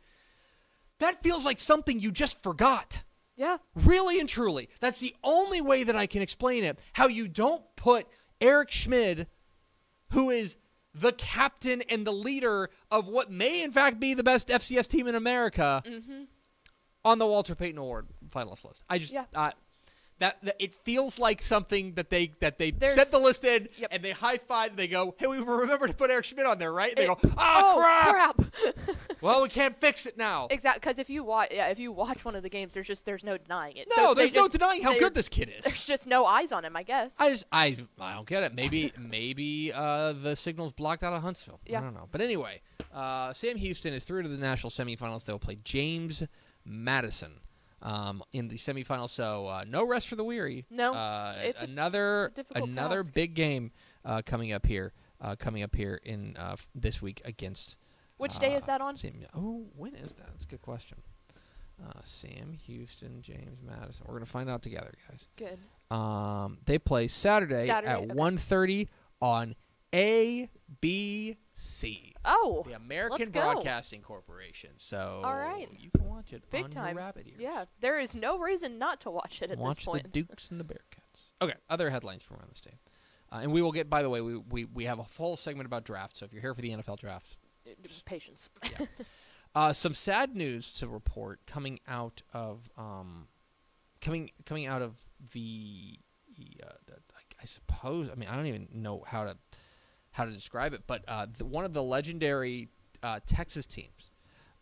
That 0.99 1.23
feels 1.23 1.45
like 1.45 1.61
something 1.61 2.01
you 2.01 2.11
just 2.13 2.43
forgot. 2.43 3.03
Yeah, 3.37 3.57
Really 3.75 4.21
and 4.21 4.29
truly. 4.29 4.69
That's 4.81 5.01
the 5.01 5.15
only 5.25 5.63
way 5.63 5.85
that 5.85 5.97
I 5.97 6.07
can 6.07 6.21
explain 6.21 6.63
it. 6.63 6.79
How 6.93 7.07
you 7.07 7.27
don't 7.27 7.63
put 7.75 8.07
Eric 8.41 8.71
Schmid, 8.71 9.27
who 10.13 10.31
is 10.31 10.57
the 10.95 11.13
captain 11.13 11.83
and 11.89 12.07
the 12.07 12.13
leader 12.13 12.69
of 12.91 13.07
what 13.07 13.31
may 13.31 13.63
in 13.63 13.71
fact 13.73 14.01
be 14.01 14.15
the 14.15 14.25
best 14.25 14.49
FCS 14.49 14.89
team 14.89 15.07
in 15.07 15.15
America 15.15 15.83
Mm-hmm. 15.87 16.23
on 17.05 17.19
the 17.19 17.27
Walter 17.27 17.55
Payton 17.55 17.79
Award 17.79 18.07
finalist 18.31 18.65
list. 18.65 18.83
I 18.89 18.99
just 18.99 19.13
Yeah. 19.13 19.25
uh, 19.35 19.53
that, 20.21 20.37
that 20.43 20.57
it 20.59 20.73
feels 20.75 21.19
like 21.19 21.43
something 21.43 21.95
that 21.95 22.09
they 22.11 22.33
that 22.41 22.57
they 22.59 22.71
There's- 22.71 22.95
set 22.95 23.11
the 23.11 23.19
list 23.19 23.45
in 23.45 23.69
Yep. 23.79 23.89
and 23.93 24.03
they 24.03 24.13
high 24.13 24.39
five. 24.39 24.77
They 24.77 24.87
go, 24.89 25.15
"Hey, 25.19 25.27
we 25.27 25.39
remember 25.39 25.87
to 25.89 25.93
put 25.95 26.11
Eric 26.11 26.25
Schmid 26.27 26.47
on 26.47 26.59
there, 26.59 26.73
right?" 26.73 26.91
And 26.91 26.99
they 26.99 27.05
It- 27.05 27.21
go, 27.23 27.31
"Ah, 27.37 27.75
oh 27.75 28.13
crap! 28.13 28.97
Well, 29.23 29.43
we 29.43 29.49
can't 29.51 29.79
fix 29.81 30.07
it 30.07 30.17
now." 30.17 30.47
exactly. 30.51 30.81
Because 30.81 30.99
if 30.99 31.11
you 31.11 31.23
watch, 31.25 31.49
yeah, 31.53 31.67
if 31.69 31.79
you 31.79 31.93
watch 31.93 32.25
one 32.25 32.35
of 32.37 32.43
the 32.43 32.49
games, 32.49 32.73
there's 32.75 32.87
just 32.87 33.05
there's 33.05 33.23
no 33.25 33.37
denying 33.37 33.77
it. 33.77 33.89
no, 33.97 34.09
So 34.09 34.15
there's 34.15 34.33
no 34.33 34.43
just- 34.43 34.53
denying 34.53 34.83
how 34.83 34.97
good 34.99 35.15
this 35.15 35.29
kid 35.29 35.51
is. 35.59 35.65
There's 35.65 35.85
just 35.85 36.07
no 36.07 36.25
eyes 36.25 36.53
on 36.53 36.65
him, 36.65 36.77
I 36.77 36.83
guess. 36.85 37.15
I 37.19 37.31
just 37.31 37.45
I 37.53 37.77
I 37.99 38.15
don't 38.15 38.27
get 38.29 38.43
it. 38.43 38.55
Maybe 38.55 38.93
maybe 38.99 39.73
uh, 39.75 40.13
the 40.13 40.37
signal's 40.37 40.73
blocked 40.73 41.03
out 41.03 41.13
of 41.13 41.23
Huntsville. 41.23 41.61
Yeah. 41.67 41.79
I 41.79 41.83
don't 41.83 41.95
know. 41.95 42.09
But 42.11 42.21
anyway, 42.21 42.61
uh, 42.95 43.33
Sam 43.33 43.57
Houston 43.57 43.93
is 43.95 44.05
through 44.05 44.23
to 44.23 44.29
the 44.29 44.37
national 44.39 44.71
semifinals. 44.71 45.25
They'll 45.25 45.39
play 45.39 45.59
James 45.65 46.23
Madison 46.65 47.41
um, 47.83 48.23
in 48.33 48.49
the 48.49 48.57
semifinals. 48.57 49.11
So 49.11 49.47
uh, 49.47 49.65
no 49.67 49.87
rest 49.87 50.09
for 50.09 50.17
the 50.17 50.25
weary. 50.25 50.67
No, 50.71 50.93
uh, 50.95 51.37
it's 51.41 51.61
a- 51.61 51.65
another 51.65 52.33
it's 52.37 52.51
a 52.55 52.63
another 52.63 53.03
task. 53.03 53.15
big 53.15 53.35
game 53.35 53.73
uh, 54.05 54.23
coming 54.25 54.53
up 54.53 54.67
here. 54.67 54.93
Uh, 55.21 55.37
coming 55.37 55.63
up 55.63 55.77
here 55.77 56.01
in 56.05 56.35
uh, 56.39 56.53
f- 56.53 56.67
this 56.75 57.03
week 57.03 57.21
against. 57.27 57.77
Which 58.17 58.39
day 58.39 58.55
is 58.55 58.63
uh, 58.63 58.67
that 58.69 58.81
on? 58.81 58.97
Sam, 58.97 59.13
oh, 59.37 59.67
when 59.77 59.95
is 59.95 60.13
that? 60.13 60.27
That's 60.33 60.47
a 60.47 60.49
good 60.49 60.63
question. 60.63 60.97
Uh, 61.83 62.01
Sam 62.05 62.53
Houston, 62.67 63.21
James 63.23 63.59
Madison. 63.63 64.05
We're 64.07 64.15
gonna 64.15 64.27
find 64.27 64.49
out 64.49 64.63
together, 64.63 64.93
guys. 65.09 65.29
Good. 65.37 65.59
Um, 65.95 66.59
they 66.67 66.79
play 66.79 67.09
Saturday, 67.09 67.67
Saturday, 67.67 67.93
at 67.93 67.99
okay. 68.11 68.15
1.30 68.15 68.89
on 69.21 69.55
ABC, 69.93 71.37
Oh, 72.25 72.63
the 72.67 72.75
American 72.75 73.19
let's 73.19 73.31
go. 73.31 73.41
Broadcasting 73.41 74.03
Corporation. 74.03 74.71
So 74.79 75.23
All 75.25 75.37
right. 75.37 75.69
you 75.79 75.91
can 75.91 76.07
watch 76.09 76.33
it 76.33 76.43
Big 76.51 76.65
on 76.65 76.71
time. 76.71 76.95
your 76.97 77.05
rabbit 77.05 77.27
ear. 77.27 77.35
yeah. 77.39 77.65
There 77.81 77.99
is 77.99 78.15
no 78.15 78.39
reason 78.39 78.79
not 78.79 79.01
to 79.01 79.11
watch 79.11 79.41
it 79.43 79.51
at 79.51 79.59
watch 79.59 79.77
this 79.79 79.85
point. 79.87 80.05
Watch 80.05 80.13
the. 80.13 80.23
Dukes 80.23 80.51
and 80.51 80.61
the 80.61 80.65
Bearcats. 80.65 81.33
Okay, 81.41 81.55
other 81.69 81.91
headlines 81.91 82.23
from 82.23 82.37
around 82.37 82.51
the 82.51 82.57
state. 82.57 82.75
Uh, 83.33 83.39
and 83.43 83.53
we 83.53 83.63
will 83.63 83.73
get, 83.73 83.89
by 83.89 84.03
the 84.03 84.11
way, 84.11 84.21
we, 84.21 84.37
we, 84.37 84.65
we 84.65 84.85
have 84.85 84.99
a 84.99 85.05
full 85.05 85.37
segment 85.37 85.67
about 85.67 85.85
draft. 85.85 86.19
So 86.19 86.25
if 86.27 86.33
you're 86.33 86.43
here 86.43 86.55
for 86.55 86.63
the 86.63 86.71
NFL 86.71 86.99
draft, 86.99 87.37
Patience. 88.05 88.51
Uh, 89.55 89.73
some 89.73 89.95
sad 89.95 90.37
news 90.37 90.71
to 90.71 90.87
report 90.89 91.41
coming 91.47 91.81
out 91.89 92.23
of 92.33 92.71
um, 92.79 93.27
coming 94.01 94.31
coming 94.47 94.67
out 94.67 94.81
of 94.81 94.97
the, 95.33 95.99
uh, 96.63 96.73
the 96.87 96.93
I, 96.93 97.23
I 97.43 97.45
suppose 97.47 98.09
I 98.11 98.15
mean 98.15 98.29
I 98.29 98.37
don't 98.37 98.47
even 98.47 98.69
know 98.73 99.03
how 99.07 99.25
to 99.25 99.37
how 100.13 100.25
to 100.25 100.31
describe 100.31 100.73
it, 100.73 100.83
but 100.87 101.03
uh, 101.09 101.27
the, 101.39 101.45
one 101.45 101.65
of 101.65 101.73
the 101.73 101.83
legendary 101.83 102.69
uh, 103.03 103.21
Texas 103.27 103.67
teams 103.67 104.11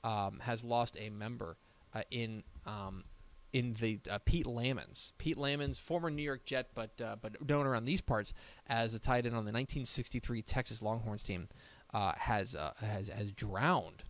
um, 0.05 0.41
has 0.41 0.63
lost 0.63 0.97
a 0.99 1.11
member 1.11 1.57
uh, 1.95 2.03
in 2.11 2.43
um, 2.67 3.05
in 3.53 3.75
the 3.81 3.99
uh, 4.11 4.19
Pete 4.25 4.47
Lammons. 4.47 5.13
Pete 5.17 5.37
Lammons, 5.37 5.79
former 5.79 6.11
New 6.11 6.23
York 6.23 6.45
Jet, 6.45 6.69
but 6.75 6.91
uh, 7.03 7.17
but 7.21 7.49
known 7.49 7.67
around 7.67 7.85
these 7.85 8.01
parts 8.01 8.33
as 8.67 8.95
a 8.95 8.99
tight 8.99 9.27
end 9.27 9.35
on 9.35 9.45
the 9.45 9.53
1963 9.53 10.43
Texas 10.43 10.83
Longhorns 10.83 11.23
team, 11.23 11.49
uh, 11.95 12.13
has 12.17 12.55
has 12.81 13.09
has 13.09 13.33
drowned 13.33 14.03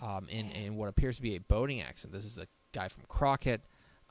um, 0.00 0.26
in 0.28 0.50
in 0.50 0.76
what 0.76 0.88
appears 0.88 1.16
to 1.16 1.22
be 1.22 1.36
a 1.36 1.40
boating 1.40 1.82
accident. 1.82 2.14
This 2.14 2.24
is 2.24 2.38
a 2.38 2.46
guy 2.72 2.88
from 2.88 3.04
Crockett, 3.08 3.60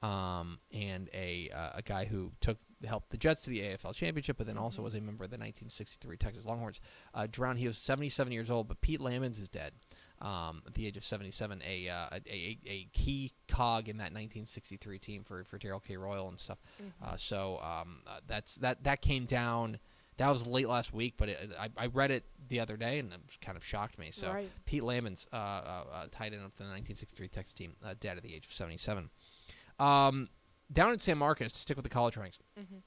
um, 0.04 0.60
and 0.72 1.10
a 1.14 1.50
uh, 1.54 1.70
a 1.76 1.82
guy 1.82 2.06
who 2.06 2.32
took 2.40 2.58
helped 2.86 3.10
the 3.10 3.18
Jets 3.18 3.44
to 3.44 3.50
the 3.50 3.62
AFL 3.62 3.94
championship, 3.96 4.38
but 4.38 4.48
then 4.48 4.58
also 4.58 4.82
was 4.82 4.94
a 4.94 5.02
member 5.02 5.24
of 5.24 5.32
the 5.32 5.38
1963 5.38 6.18
Texas 6.18 6.46
Longhorns. 6.46 6.80
Uh, 7.14 7.28
drowned. 7.30 7.60
He 7.60 7.68
was 7.68 7.78
77 7.78 8.32
years 8.32 8.50
old, 8.52 8.68
but 8.68 8.82
Pete 8.82 9.00
Lammons 9.00 9.40
is 9.42 9.50
dead. 9.50 9.74
Um, 10.20 10.64
at 10.66 10.74
the 10.74 10.88
age 10.88 10.98
of 10.98 11.06
77, 11.06 11.62
a, 11.68 11.90
uh, 11.90 12.08
a, 12.12 12.58
a 12.66 12.88
key 12.92 13.34
cog 13.48 13.88
in 13.88 13.98
that 13.98 14.06
1963 14.06 14.98
team 14.98 15.24
for 15.24 15.44
for 15.44 15.58
Darrell 15.60 15.80
K. 15.80 15.96
Royal 15.96 16.28
and 16.28 16.40
stuff. 16.40 16.58
Mm-hmm. 16.82 17.14
Uh, 17.14 17.18
so 17.18 17.60
um, 17.60 18.02
uh, 18.08 18.20
that's 18.28 18.56
that 18.56 18.84
that 18.84 19.02
came 19.02 19.26
down. 19.26 19.80
That 20.18 20.30
was 20.30 20.48
late 20.48 20.68
last 20.68 20.92
week, 20.94 21.14
but 21.18 21.30
it, 21.30 21.52
I, 21.60 21.70
I 21.78 21.86
read 21.88 22.10
it 22.10 22.24
the 22.50 22.60
other 22.60 22.76
day 22.76 22.98
and 22.98 23.14
it 23.14 23.20
kind 23.40 23.56
of 23.56 23.64
shocked 23.64 24.00
me. 24.00 24.10
So 24.12 24.34
Right. 24.34 24.50
Pete 24.66 24.82
Lammons, 24.82 25.28
uh, 25.32 25.36
uh, 25.36 25.84
uh, 25.94 26.06
tight 26.10 26.34
end 26.34 26.44
of 26.44 26.56
the 26.58 26.64
1963 26.64 27.28
Texas 27.28 27.54
team, 27.54 27.76
uh, 27.86 27.94
dead 28.00 28.18
at 28.18 28.24
the 28.24 28.34
age 28.34 28.48
of 28.48 28.52
77. 28.52 29.12
Um, 29.80 30.30
down 30.72 30.94
in 30.94 31.00
San 31.00 31.18
Marcos, 31.18 31.52
to 31.52 31.60
stick 31.60 31.78
with 31.78 31.84
the 31.84 31.90
college 31.90 32.18
ranks, 32.18 32.40
Mhm. 32.60 32.82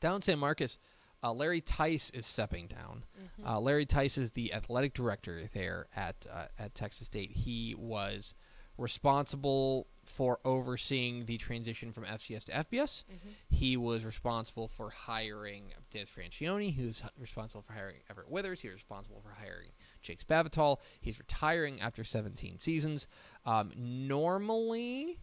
down 0.00 0.16
in 0.16 0.22
San 0.22 0.38
Marcos, 0.38 0.78
uh, 1.22 1.32
Larry 1.32 1.60
Teis 1.60 2.10
is 2.14 2.26
stepping 2.26 2.66
down. 2.66 3.04
Mhm. 3.40 3.46
Uh, 3.46 3.60
Larry 3.60 3.86
Teis 3.86 4.16
is 4.18 4.32
the 4.32 4.52
athletic 4.52 4.94
director 4.94 5.46
there 5.46 5.88
at 5.96 6.26
uh, 6.30 6.48
at 6.58 6.74
Texas 6.74 7.06
State. 7.06 7.30
He 7.32 7.74
was 7.74 8.34
responsible 8.78 9.86
for 10.04 10.38
overseeing 10.44 11.24
the 11.24 11.38
transition 11.38 11.90
from 11.92 12.04
FCS 12.04 12.44
to 12.44 12.52
FBS. 12.54 13.04
Mhm. 13.10 13.34
He 13.48 13.76
was 13.76 14.04
responsible 14.04 14.68
for 14.68 14.90
hiring 14.90 15.72
Des 15.90 16.04
Franchione, 16.04 16.74
who's 16.74 17.02
h- 17.02 17.10
responsible 17.16 17.62
for 17.62 17.72
hiring 17.72 18.02
Everett 18.10 18.28
Withers. 18.30 18.60
He 18.60 18.68
was 18.68 18.74
responsible 18.74 19.20
for 19.22 19.30
hiring 19.32 19.72
Jake 20.02 20.24
Spavital. 20.24 20.78
He's 21.00 21.18
retiring 21.18 21.80
after 21.80 22.04
17 22.04 22.58
seasons. 22.58 23.08
Um, 23.46 23.72
normally, 23.76 25.20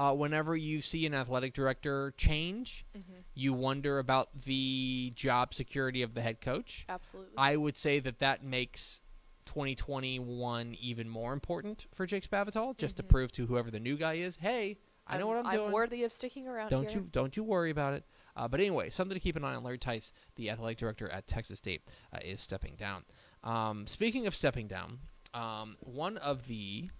uh, 0.00 0.14
whenever 0.14 0.56
you 0.56 0.80
see 0.80 1.04
an 1.04 1.12
athletic 1.12 1.52
director 1.52 2.14
change, 2.16 2.86
Mhm. 2.96 3.22
you 3.34 3.52
wonder 3.52 3.98
about 3.98 4.28
the 4.42 5.12
job 5.14 5.52
security 5.52 6.00
of 6.00 6.14
the 6.14 6.22
head 6.22 6.40
coach. 6.40 6.86
Absolutely. 6.88 7.36
I 7.36 7.56
would 7.56 7.76
say 7.76 8.00
that 8.00 8.18
that 8.20 8.42
makes 8.42 9.02
2021 9.44 10.74
even 10.80 11.06
more 11.08 11.34
important 11.34 11.86
for 11.92 12.06
Jake 12.06 12.26
Spavital, 12.28 12.76
just 12.78 12.96
to 12.96 13.02
Mhm. 13.02 13.08
prove 13.08 13.32
to 13.32 13.46
whoever 13.46 13.70
the 13.70 13.80
new 13.80 13.96
guy 13.98 14.14
is, 14.14 14.36
hey, 14.36 14.78
I 15.06 15.18
know 15.18 15.26
what 15.26 15.38
I'm, 15.44 15.50
doing. 15.50 15.66
I'm 15.66 15.72
worthy 15.72 16.04
of 16.04 16.12
sticking 16.12 16.46
around 16.46 16.70
Don't 16.70 16.88
here. 16.88 17.00
you 17.00 17.08
don't 17.10 17.36
you 17.36 17.42
worry 17.42 17.70
about 17.70 17.94
it. 17.94 18.04
Uh, 18.36 18.46
but 18.48 18.60
anyway, 18.60 18.88
something 18.90 19.14
to 19.14 19.20
keep 19.20 19.34
an 19.36 19.44
eye 19.44 19.54
on. 19.56 19.64
Larry 19.64 19.78
Teis, 19.78 20.12
the 20.36 20.48
athletic 20.48 20.78
director 20.78 21.10
at 21.10 21.26
Texas 21.26 21.58
State, 21.58 21.82
uh, 22.12 22.20
is 22.22 22.40
stepping 22.40 22.76
down. 22.76 23.04
Um, 23.42 23.86
speaking 23.88 24.26
of 24.26 24.34
stepping 24.36 24.68
down, 24.68 25.00
um, 25.34 25.76
one 25.80 26.16
of 26.18 26.46
the, 26.46 26.90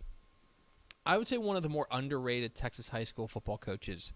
I 1.07 1.17
would 1.19 1.27
say 1.29 1.39
one 1.39 1.57
of 1.57 1.63
the 1.63 1.69
more 1.69 1.87
underrated 1.91 2.55
Texas 2.55 2.89
high 2.89 3.05
school 3.05 3.27
football 3.29 3.59
coaches, 3.59 4.13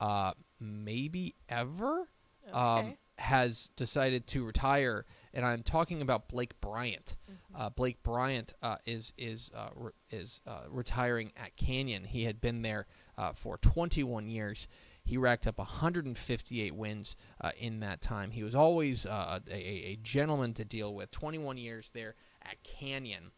uh, 0.00 0.32
maybe 0.60 1.34
ever, 1.48 2.08
um, 2.52 2.96
has 3.16 3.70
decided 3.76 4.26
to 4.26 4.44
retire, 4.44 5.06
and 5.32 5.44
I'm 5.46 5.62
talking 5.62 6.02
about 6.02 6.28
Blake 6.28 6.60
Bryant. 6.60 7.14
Mhm. 7.30 7.36
Uh, 7.60 7.70
Blake 7.70 8.02
Bryant 8.02 8.52
uh, 8.60 8.76
is 8.84 9.12
is 9.16 9.50
uh, 9.54 9.68
re- 9.76 9.92
is 10.10 10.40
uh, 10.46 10.62
retiring 10.68 11.32
at 11.36 11.56
Canyon. 11.56 12.04
He 12.04 12.24
had 12.24 12.40
been 12.40 12.62
there 12.62 12.86
uh, 13.16 13.32
for 13.32 13.56
21 13.58 14.28
years. 14.28 14.66
He 15.04 15.16
racked 15.16 15.46
up 15.46 15.58
158 15.58 16.74
wins 16.74 17.14
uh, 17.40 17.50
in 17.58 17.80
that 17.80 18.00
time. 18.00 18.30
He 18.32 18.42
was 18.42 18.54
always 18.54 19.06
uh, 19.06 19.38
a, 19.48 19.54
a, 19.54 19.92
a 19.92 19.96
gentleman 20.02 20.52
to 20.54 20.64
deal 20.64 20.92
with. 20.94 21.10
21 21.12 21.56
years 21.58 21.90
there 21.92 22.14
at 22.42 22.62
Canyon. 22.64 23.30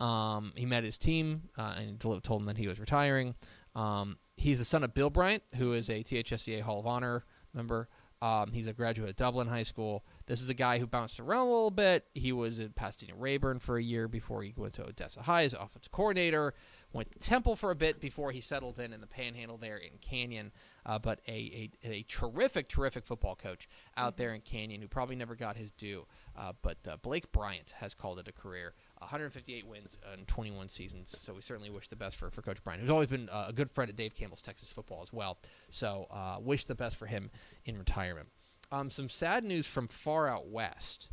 Um, 0.00 0.52
he 0.56 0.66
met 0.66 0.84
his 0.84 0.98
team 0.98 1.48
uh, 1.56 1.74
and 1.76 2.00
told 2.00 2.22
them 2.24 2.46
that 2.46 2.56
he 2.56 2.66
was 2.66 2.78
retiring. 2.78 3.34
Um, 3.74 4.18
he's 4.36 4.58
the 4.58 4.64
son 4.64 4.84
of 4.84 4.94
Bill 4.94 5.10
Bryant, 5.10 5.42
who 5.56 5.72
is 5.72 5.88
a 5.88 6.02
THSCA 6.02 6.60
Hall 6.62 6.80
of 6.80 6.86
Honor 6.86 7.24
member. 7.52 7.88
Um, 8.22 8.52
he's 8.52 8.66
a 8.66 8.72
graduate 8.72 9.10
of 9.10 9.16
Dublin 9.16 9.48
High 9.48 9.64
School. 9.64 10.02
This 10.26 10.40
is 10.40 10.48
a 10.48 10.54
guy 10.54 10.78
who 10.78 10.86
bounced 10.86 11.20
around 11.20 11.46
a 11.46 11.50
little 11.50 11.70
bit. 11.70 12.06
He 12.14 12.32
was 12.32 12.58
at 12.58 12.74
Pasadena 12.74 13.14
Rayburn 13.16 13.58
for 13.58 13.76
a 13.76 13.82
year 13.82 14.08
before 14.08 14.42
he 14.42 14.54
went 14.56 14.72
to 14.74 14.84
Odessa 14.86 15.20
High 15.20 15.42
as 15.42 15.52
offensive 15.52 15.92
coordinator. 15.92 16.54
Went 16.94 17.12
to 17.12 17.18
Temple 17.18 17.54
for 17.54 17.70
a 17.70 17.74
bit 17.74 18.00
before 18.00 18.32
he 18.32 18.40
settled 18.40 18.78
in 18.78 18.94
in 18.94 19.02
the 19.02 19.06
Panhandle 19.06 19.58
there 19.58 19.76
in 19.76 19.98
Canyon. 20.00 20.52
Uh, 20.86 20.98
but 20.98 21.20
a, 21.28 21.70
a 21.84 21.88
a 21.88 22.02
terrific, 22.08 22.68
terrific 22.68 23.04
football 23.04 23.36
coach 23.36 23.68
out 23.96 24.16
there 24.16 24.32
in 24.32 24.40
Canyon 24.40 24.80
who 24.80 24.88
probably 24.88 25.16
never 25.16 25.34
got 25.34 25.56
his 25.56 25.72
due. 25.72 26.06
Uh, 26.34 26.52
but 26.62 26.78
uh, 26.88 26.96
Blake 27.02 27.30
Bryant 27.30 27.74
has 27.78 27.92
called 27.92 28.18
it 28.18 28.28
a 28.28 28.32
career. 28.32 28.72
158 29.04 29.66
wins 29.66 29.98
in 30.12 30.24
21 30.26 30.68
seasons. 30.68 31.14
So 31.18 31.32
we 31.32 31.40
certainly 31.40 31.70
wish 31.70 31.88
the 31.88 31.96
best 31.96 32.16
for, 32.16 32.30
for 32.30 32.42
Coach 32.42 32.62
Bryant, 32.64 32.80
who's 32.80 32.90
always 32.90 33.08
been 33.08 33.28
uh, 33.28 33.46
a 33.48 33.52
good 33.52 33.70
friend 33.70 33.90
of 33.90 33.96
Dave 33.96 34.14
Campbell's 34.14 34.42
Texas 34.42 34.68
football 34.68 35.00
as 35.02 35.12
well. 35.12 35.38
So 35.70 36.06
uh, 36.10 36.36
wish 36.40 36.64
the 36.64 36.74
best 36.74 36.96
for 36.96 37.06
him 37.06 37.30
in 37.64 37.78
retirement. 37.78 38.28
Um, 38.72 38.90
some 38.90 39.08
sad 39.08 39.44
news 39.44 39.66
from 39.66 39.88
far 39.88 40.28
out 40.28 40.48
west. 40.48 41.10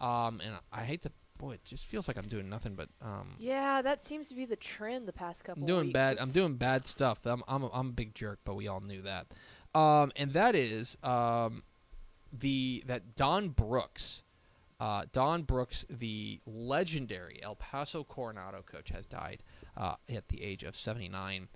Um, 0.00 0.40
and 0.44 0.54
I 0.72 0.82
hate 0.84 1.02
to, 1.02 1.12
boy, 1.38 1.52
it 1.52 1.64
just 1.64 1.86
feels 1.86 2.08
like 2.08 2.16
I'm 2.16 2.28
doing 2.28 2.48
nothing 2.48 2.74
but. 2.74 2.88
Um, 3.00 3.36
Yeah, 3.38 3.82
that 3.82 4.04
seems 4.04 4.28
to 4.28 4.34
be 4.34 4.44
the 4.46 4.56
trend 4.56 5.06
the 5.06 5.12
past 5.12 5.44
couple. 5.44 5.62
I'm 5.62 5.66
doing 5.66 5.86
weeks. 5.86 5.94
bad. 5.94 6.18
I'm 6.18 6.30
doing 6.30 6.54
bad 6.54 6.86
stuff. 6.86 7.18
I'm 7.24 7.42
I'm 7.46 7.64
a, 7.64 7.70
I'm 7.72 7.88
a 7.88 7.92
big 7.92 8.14
jerk, 8.14 8.40
but 8.44 8.54
we 8.54 8.66
all 8.68 8.80
knew 8.80 9.02
that. 9.02 9.26
Um, 9.74 10.12
and 10.16 10.32
that 10.32 10.54
is 10.54 10.96
um, 11.02 11.62
the 12.32 12.82
that 12.86 13.14
Don 13.16 13.48
Brooks, 13.50 14.22
uh, 14.82 15.04
Don 15.12 15.42
Brooks, 15.44 15.84
the 15.88 16.40
legendary 16.44 17.38
El 17.40 17.54
Paso 17.54 18.02
Coronado 18.02 18.62
coach, 18.66 18.88
has 18.88 19.06
died 19.06 19.44
uh, 19.76 19.94
at 20.12 20.26
the 20.26 20.42
age 20.42 20.64
of 20.64 20.74
79. 20.74 21.46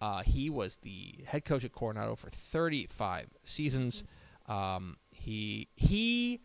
Uh, 0.00 0.22
he 0.22 0.48
was 0.48 0.76
the 0.82 1.24
head 1.26 1.44
coach 1.44 1.64
at 1.64 1.72
Coronado 1.72 2.14
for 2.14 2.30
35 2.30 3.30
seasons. 3.44 4.04
Um, 4.46 4.98
he 5.10 5.68
he 5.74 6.42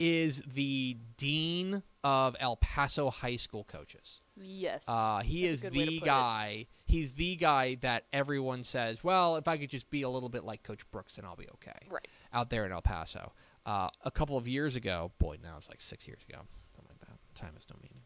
is 0.00 0.42
the 0.52 0.96
dean 1.16 1.84
of 2.02 2.34
El 2.40 2.56
Paso 2.56 3.10
high 3.10 3.36
school 3.36 3.62
coaches. 3.62 4.20
Yes. 4.36 4.84
Uh, 4.88 5.20
he 5.20 5.42
That's 5.42 5.54
is 5.54 5.60
a 5.60 5.70
good 5.70 5.78
way 5.78 5.84
to 5.84 5.90
the 5.92 5.98
put 6.00 6.06
it. 6.06 6.10
guy. 6.10 6.66
He's 6.86 7.14
the 7.14 7.36
guy 7.36 7.76
that 7.82 8.06
everyone 8.12 8.64
says, 8.64 9.04
"Well, 9.04 9.36
if 9.36 9.46
I 9.46 9.58
could 9.58 9.70
just 9.70 9.90
be 9.90 10.02
a 10.02 10.08
little 10.08 10.28
bit 10.28 10.42
like 10.42 10.64
Coach 10.64 10.90
Brooks, 10.90 11.14
then 11.14 11.24
I'll 11.24 11.36
be 11.36 11.48
okay." 11.54 11.86
Right. 11.88 12.08
Out 12.32 12.50
there 12.50 12.66
in 12.66 12.72
El 12.72 12.82
Paso, 12.82 13.32
uh, 13.66 13.88
a 14.04 14.10
couple 14.10 14.36
of 14.36 14.46
years 14.46 14.76
ago, 14.76 15.12
boy, 15.18 15.38
now 15.42 15.56
it's 15.58 15.68
like 15.68 15.80
six 15.80 16.06
years 16.06 16.20
ago. 16.28 16.40
Something 16.74 16.96
like 17.00 17.08
that. 17.08 17.40
Time 17.40 17.54
is 17.56 17.66
no 17.70 17.76
meaning. 17.82 18.02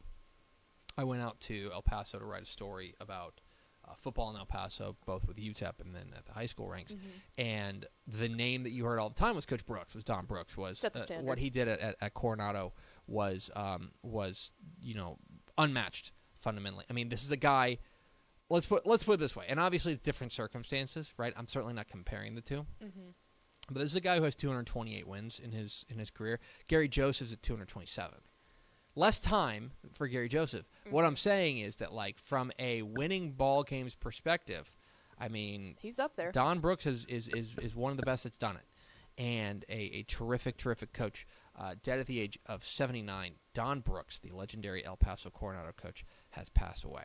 I 0.97 1.05
went 1.05 1.23
out 1.23 1.39
to 1.41 1.71
El 1.73 1.83
Paso 1.83 2.19
to 2.19 2.25
write 2.25 2.43
a 2.43 2.47
story 2.47 2.95
about 3.01 3.41
uh, 3.89 3.95
football 3.95 4.31
in 4.31 4.37
El 4.37 4.47
Paso, 4.47 4.97
both 5.07 5.27
with 5.27 5.37
UTEP 5.37 5.81
and 5.81 5.95
then 5.95 6.13
at 6.17 6.27
the 6.27 6.33
high 6.33 6.47
school 6.47 6.69
ranks. 6.69 6.93
Mm-hmm. 6.93 7.09
And 7.41 7.87
the 8.07 8.29
name 8.29 8.65
that 8.65 8.71
you 8.71 8.85
heard 8.85 8.99
all 8.99 9.09
the 9.09 9.15
time 9.15 9.37
was 9.37 9.47
Coach 9.47 9.65
Brooks. 9.65 9.95
Was 9.95 10.05
Don 10.05 10.27
Brooks? 10.27 10.57
Was 10.57 10.85
uh, 10.85 10.91
what 11.23 11.39
he 11.39 11.51
did 11.51 11.69
at, 11.69 11.81
at, 11.81 11.97
at 12.01 12.15
Coronado 12.15 12.73
was 13.07 13.51
um, 13.57 13.93
was 14.03 14.51
you 14.81 14.95
know 14.95 15.19
unmatched 15.57 16.13
fundamentally. 16.41 16.85
I 16.91 16.93
mean, 16.93 17.09
this 17.09 17.23
is 17.23 17.31
a 17.31 17.37
guy. 17.37 17.79
Let's 18.51 18.67
put 18.67 18.87
let's 18.87 19.05
put 19.05 19.15
it 19.15 19.21
this 19.21 19.37
way, 19.37 19.45
and 19.49 19.61
obviously 19.61 19.93
it's 19.93 20.03
different 20.03 20.33
circumstances, 20.33 21.13
right? 21.17 21.33
I'm 21.37 21.47
certainly 21.47 21.75
not 21.75 21.89
comparing 21.89 22.35
the 22.35 22.41
2 22.41 22.67
Mm-hmm. 22.83 23.11
But 23.71 23.81
this 23.81 23.91
is 23.91 23.97
a 23.97 24.01
guy 24.01 24.17
who 24.17 24.25
has 24.25 24.35
228 24.35 25.07
wins 25.07 25.41
in 25.43 25.53
his 25.53 25.85
in 25.89 25.99
his 25.99 26.11
career. 26.11 26.41
Gary 26.67 26.89
Joseph's 26.89 27.33
at 27.33 27.43
227. 27.43 28.19
Less 28.95 29.21
time 29.21 29.73
for 29.93 30.09
Gary 30.09 30.29
Joseph. 30.29 30.67
What 30.91 31.05
I'm 31.05 31.15
saying 31.15 31.59
is 31.59 31.77
that, 31.77 31.93
like, 31.93 32.19
from 32.19 32.51
a 32.59 32.83
winning 32.83 33.31
ball 33.31 33.63
games 33.63 33.95
perspective, 33.95 34.73
I 35.21 35.29
mean, 35.29 35.77
He's 35.81 36.01
up 36.01 36.17
there. 36.17 36.33
Don 36.33 36.59
Brooks 36.59 36.85
is, 36.85 37.05
is, 37.05 37.29
is, 37.29 37.55
is 37.63 37.77
one 37.77 37.93
of 37.93 37.97
the 37.97 38.03
best 38.03 38.25
that's 38.25 38.37
done 38.37 38.57
it, 38.57 39.23
and 39.23 39.65
a, 39.69 39.99
a 39.99 40.03
terrific, 40.05 40.57
terrific 40.57 40.93
coach. 40.93 41.27
Uh, 41.57 41.75
dead 41.83 42.01
at 42.01 42.07
the 42.07 42.21
age 42.21 42.39
of 42.47 42.65
79, 42.65 43.35
Don 43.55 43.81
Brooks, 43.81 44.19
the 44.19 44.31
legendary 44.31 44.85
El 44.85 44.97
Paso 44.97 45.31
Coronado 45.31 45.73
coach, 45.77 46.05
has 46.31 46.49
passed 46.49 46.85
away. 46.85 47.05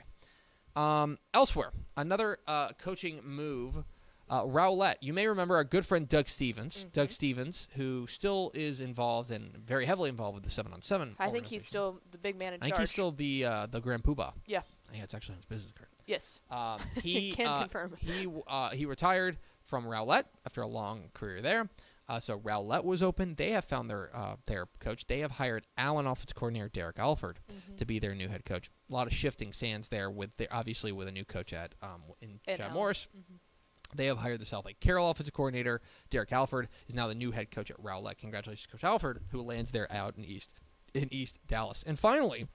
Um, 0.76 1.20
elsewhere, 1.34 1.72
another 1.96 2.38
uh, 2.48 2.70
coaching 2.80 3.22
move. 3.24 3.84
Uh, 4.30 4.44
Rowlett, 4.46 4.96
you 5.02 5.14
may 5.14 5.28
remember 5.28 5.56
our 5.56 5.64
good 5.64 5.86
friend 5.86 6.08
Doug 6.08 6.28
Stevens. 6.28 6.86
Doug 6.94 7.12
Stevens, 7.12 7.68
who 7.76 8.08
still 8.08 8.52
is 8.54 8.80
involved 8.80 9.32
and 9.32 9.56
very 9.58 9.86
heavily 9.86 10.10
involved 10.10 10.36
with 10.36 10.44
the 10.44 10.50
seven 10.50 10.74
on 10.74 10.82
seven. 10.82 11.16
I 11.20 11.30
think 11.30 11.46
he's 11.46 11.66
still 11.66 12.00
the 12.12 12.18
big 12.18 12.40
man 12.40 12.54
in 12.54 12.60
I 12.62 12.66
think 12.66 12.76
charge. 12.76 12.82
he's 12.84 12.90
still 12.92 13.12
the 13.12 13.46
uh, 13.46 13.66
the 13.68 13.80
Grand 13.82 14.04
Poobah. 14.04 14.34
Yeah. 14.48 14.62
Think 14.92 15.04
it's 15.04 15.14
actually 15.14 15.34
on 15.34 15.38
his 15.40 15.46
business 15.46 15.74
card. 15.74 15.90
Yes. 16.06 16.40
Um, 16.50 16.80
he 17.04 17.32
Can 17.32 17.48
uh, 17.48 17.60
confirm. 17.62 17.96
he 18.00 18.28
uh, 18.48 18.70
he 18.70 18.86
retired 18.86 19.38
from 19.66 19.86
Rowlett 19.86 20.26
after 20.46 20.62
a 20.62 20.68
long 20.68 21.10
career 21.14 21.42
there. 21.42 21.70
Uh, 22.10 22.20
so 22.20 22.38
Rowlett 22.38 22.84
was 22.84 23.02
open. 23.02 23.34
They 23.36 23.52
have 23.52 23.64
found 23.66 23.90
their 23.90 24.10
uh, 24.16 24.36
their 24.46 24.66
coach. 24.80 25.06
They 25.08 25.20
have 25.20 25.32
hired 25.32 25.66
Allen 25.78 26.06
offensive 26.08 26.36
coordinator 26.36 26.70
Derek 26.70 26.98
Alford 27.00 27.40
Mm-hmm. 27.52 27.76
to 27.76 27.86
be 27.86 28.00
their 28.00 28.16
new 28.16 28.28
head 28.30 28.46
coach. 28.46 28.70
A 28.90 28.94
lot 28.94 29.08
of 29.08 29.14
shifting 29.14 29.52
sands 29.54 29.90
there 29.90 30.10
with 30.10 30.36
their, 30.38 30.48
obviously 30.52 30.92
with 30.92 31.08
a 31.08 31.12
new 31.12 31.26
coach 31.26 31.54
at 31.54 31.76
um, 31.82 32.02
in 32.22 32.40
John 32.48 32.60
Allen. 32.62 32.74
Morris. 32.74 33.08
Mhm. 33.18 33.38
They 33.96 34.08
have 34.08 34.18
hired 34.18 34.40
the 34.40 34.46
Southlake 34.46 34.80
Carroll 34.80 35.10
offensive 35.10 35.34
coordinator 35.34 35.82
Derek 36.10 36.32
Alford 36.32 36.70
is 36.88 36.96
now 36.96 37.08
the 37.08 37.16
new 37.16 37.32
head 37.32 37.52
coach 37.52 37.72
at 37.72 37.78
Rowlett. 37.82 38.18
Congratulations, 38.18 38.68
Coach 38.72 38.84
Alford, 38.84 39.22
who 39.32 39.42
lands 39.42 39.72
there 39.72 39.92
out 39.92 40.16
in 40.18 40.26
East 40.26 40.54
in 40.94 41.12
East 41.12 41.40
Dallas. 41.48 41.84
And 41.86 42.00
finally, 42.00 42.48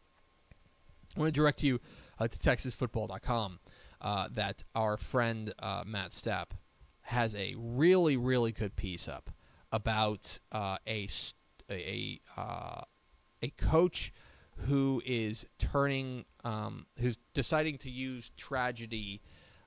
I 1.17 1.21
want 1.21 1.35
to 1.35 1.41
direct 1.41 1.63
you 1.63 1.81
uh, 2.19 2.29
to 2.29 2.39
TexasFootball.com. 2.39 3.61
Uh, 4.01 4.29
that 4.33 4.63
our 4.77 4.97
friend 4.97 5.53
uh, 5.59 5.83
Matt 5.85 6.13
Stepp 6.13 6.53
has 7.01 7.35
a 7.35 7.57
really 7.59 8.17
really 8.17 8.53
good 8.53 8.77
piece 8.77 9.09
up 9.09 9.31
about 9.73 10.39
uh, 10.53 10.77
a 10.87 11.09
a 11.69 11.75
a, 12.37 12.41
uh, 12.41 12.83
a 13.43 13.49
coach 13.51 14.13
who 14.67 15.03
is 15.05 15.47
turning 15.59 16.25
um, 16.45 16.87
who's 16.99 17.17
deciding 17.35 17.79
to 17.79 17.91
use 17.91 18.31
tragedy 18.37 19.21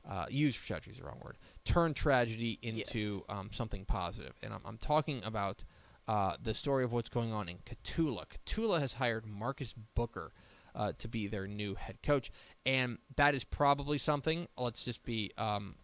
uh, 0.09 0.25
use 0.29 0.55
tragedy 0.55 0.91
is 0.91 0.97
the 0.97 1.03
wrong 1.03 1.19
word 1.23 1.37
turn 1.65 1.93
tragedy 1.93 2.57
into 2.61 3.23
um, 3.29 3.49
something 3.53 3.85
positive 3.85 4.33
and 4.41 4.53
I'm, 4.53 4.61
I'm 4.65 4.77
talking 4.77 5.21
about 5.23 5.63
uh, 6.07 6.35
the 6.41 6.53
story 6.53 6.83
of 6.83 6.91
what's 6.91 7.09
going 7.09 7.31
on 7.31 7.47
in 7.47 7.59
Cotulla. 7.59 8.25
Cotulla 8.27 8.79
has 8.79 8.93
hired 8.95 9.25
Marcus 9.25 9.73
Booker 9.95 10.33
uh, 10.75 10.93
to 10.97 11.07
be 11.07 11.27
their 11.27 11.47
new 11.47 11.75
head 11.75 11.97
coach, 12.03 12.31
and 12.65 12.97
that 13.15 13.35
is 13.35 13.43
probably 13.43 13.97
something. 13.97 14.47
Let's 14.57 14.83
just 14.83 15.03
be 15.03 15.31
um, 15.37 15.75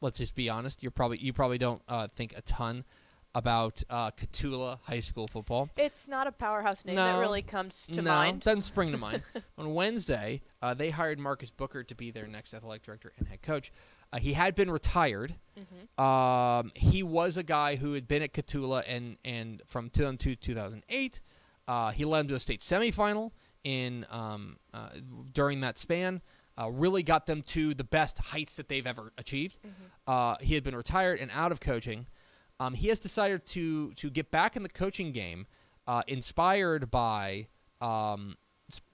let's 0.00 0.18
just 0.18 0.34
be 0.34 0.48
honest. 0.48 0.82
You're 0.82 0.92
probably 0.92 1.18
you 1.18 1.32
probably 1.32 1.58
don't 1.58 1.82
uh, 1.88 2.08
think 2.14 2.34
a 2.36 2.42
ton 2.42 2.84
about 3.38 3.84
uh, 3.88 4.10
Cotulla 4.10 4.80
high 4.82 4.98
school 4.98 5.28
football. 5.28 5.70
It's 5.76 6.08
not 6.08 6.26
a 6.26 6.32
powerhouse 6.32 6.84
name 6.84 6.96
that 6.96 7.20
really 7.20 7.40
comes 7.40 7.86
to 7.86 8.02
no, 8.02 8.10
mind. 8.10 8.40
doesn't 8.40 8.62
spring 8.62 8.90
to 8.90 8.98
mind. 8.98 9.22
On 9.58 9.74
Wednesday, 9.74 10.42
uh, 10.60 10.74
they 10.74 10.90
hired 10.90 11.20
Marcus 11.20 11.50
Booker 11.50 11.84
to 11.84 11.94
be 11.94 12.10
their 12.10 12.26
next 12.26 12.52
athletic 12.52 12.82
director 12.82 13.12
and 13.16 13.28
head 13.28 13.40
coach. 13.40 13.70
Uh, 14.12 14.18
he 14.18 14.32
had 14.32 14.56
been 14.56 14.70
retired. 14.72 15.36
Mhm. 15.56 16.02
Um, 16.02 16.72
he 16.74 17.04
was 17.04 17.36
a 17.36 17.44
guy 17.44 17.76
who 17.76 17.92
had 17.92 18.08
been 18.08 18.22
at 18.22 18.32
Cotulla 18.32 18.82
and 18.88 19.18
and 19.24 19.62
from 19.66 19.88
2002 19.88 20.34
to 20.34 20.42
2008, 20.42 21.20
uh, 21.68 21.92
he 21.92 22.04
led 22.04 22.22
them 22.22 22.28
to 22.28 22.34
a 22.34 22.40
state 22.40 22.60
semifinal 22.60 23.30
in 23.62 24.04
um, 24.10 24.56
uh, 24.74 24.88
during 25.32 25.60
that 25.60 25.78
span. 25.78 26.22
Uh, 26.60 26.68
really 26.68 27.04
got 27.04 27.26
them 27.26 27.40
to 27.42 27.72
the 27.72 27.84
best 27.84 28.18
heights 28.18 28.56
that 28.56 28.68
they've 28.68 28.86
ever 28.86 29.12
achieved. 29.16 29.60
Uh, 30.08 30.34
he 30.40 30.54
had 30.54 30.64
been 30.64 30.74
retired 30.74 31.20
and 31.20 31.30
out 31.32 31.52
of 31.52 31.60
coaching. 31.60 32.08
Um, 32.60 32.74
he 32.74 32.88
has 32.88 32.98
decided 32.98 33.46
to 33.46 33.92
to 33.94 34.10
get 34.10 34.30
back 34.30 34.56
in 34.56 34.62
the 34.62 34.68
coaching 34.68 35.12
game, 35.12 35.46
uh, 35.86 36.02
inspired 36.06 36.90
by 36.90 37.48
um, 37.80 38.36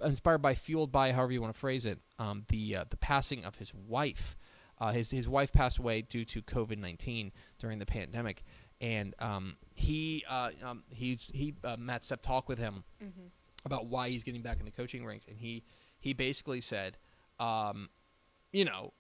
inspired 0.05 0.39
by 0.43 0.55
fueled 0.55 0.93
by 0.93 1.13
however 1.13 1.33
you 1.33 1.41
want 1.41 1.55
to 1.55 1.59
phrase 1.59 1.87
it 1.87 1.99
um, 2.19 2.45
the 2.49 2.77
uh, 2.77 2.85
the 2.91 2.97
passing 2.97 3.45
of 3.45 3.57
his 3.57 3.73
wife. 3.75 4.37
Uh, 4.79 4.93
his 4.93 5.11
his 5.11 5.29
wife 5.29 5.53
passed 5.53 5.79
away 5.79 6.03
due 6.03 6.25
to 6.27 6.43
COVID 6.43 6.79
nineteen 6.79 7.33
during 7.59 7.79
the 7.79 7.87
pandemic, 7.87 8.45
and 8.81 9.15
um, 9.19 9.57
he 9.75 10.25
uh, 10.29 10.51
um, 10.63 10.83
he 10.91 11.19
he 11.33 11.55
uh, 11.65 11.77
Matt 11.79 12.03
Stepp 12.03 12.23
talked 12.23 12.49
with 12.49 12.59
him 12.59 12.85
Mhm. 13.03 13.31
about 13.65 13.87
why 13.87 14.11
he's 14.11 14.25
getting 14.25 14.43
back 14.43 14.59
in 14.59 14.65
the 14.67 14.73
coaching 14.73 15.07
ranks, 15.07 15.27
and 15.29 15.39
he 15.39 15.63
he 15.99 16.13
basically 16.13 16.61
said, 16.61 16.99
um, 17.41 17.89
you 18.53 18.65
know, 18.65 18.93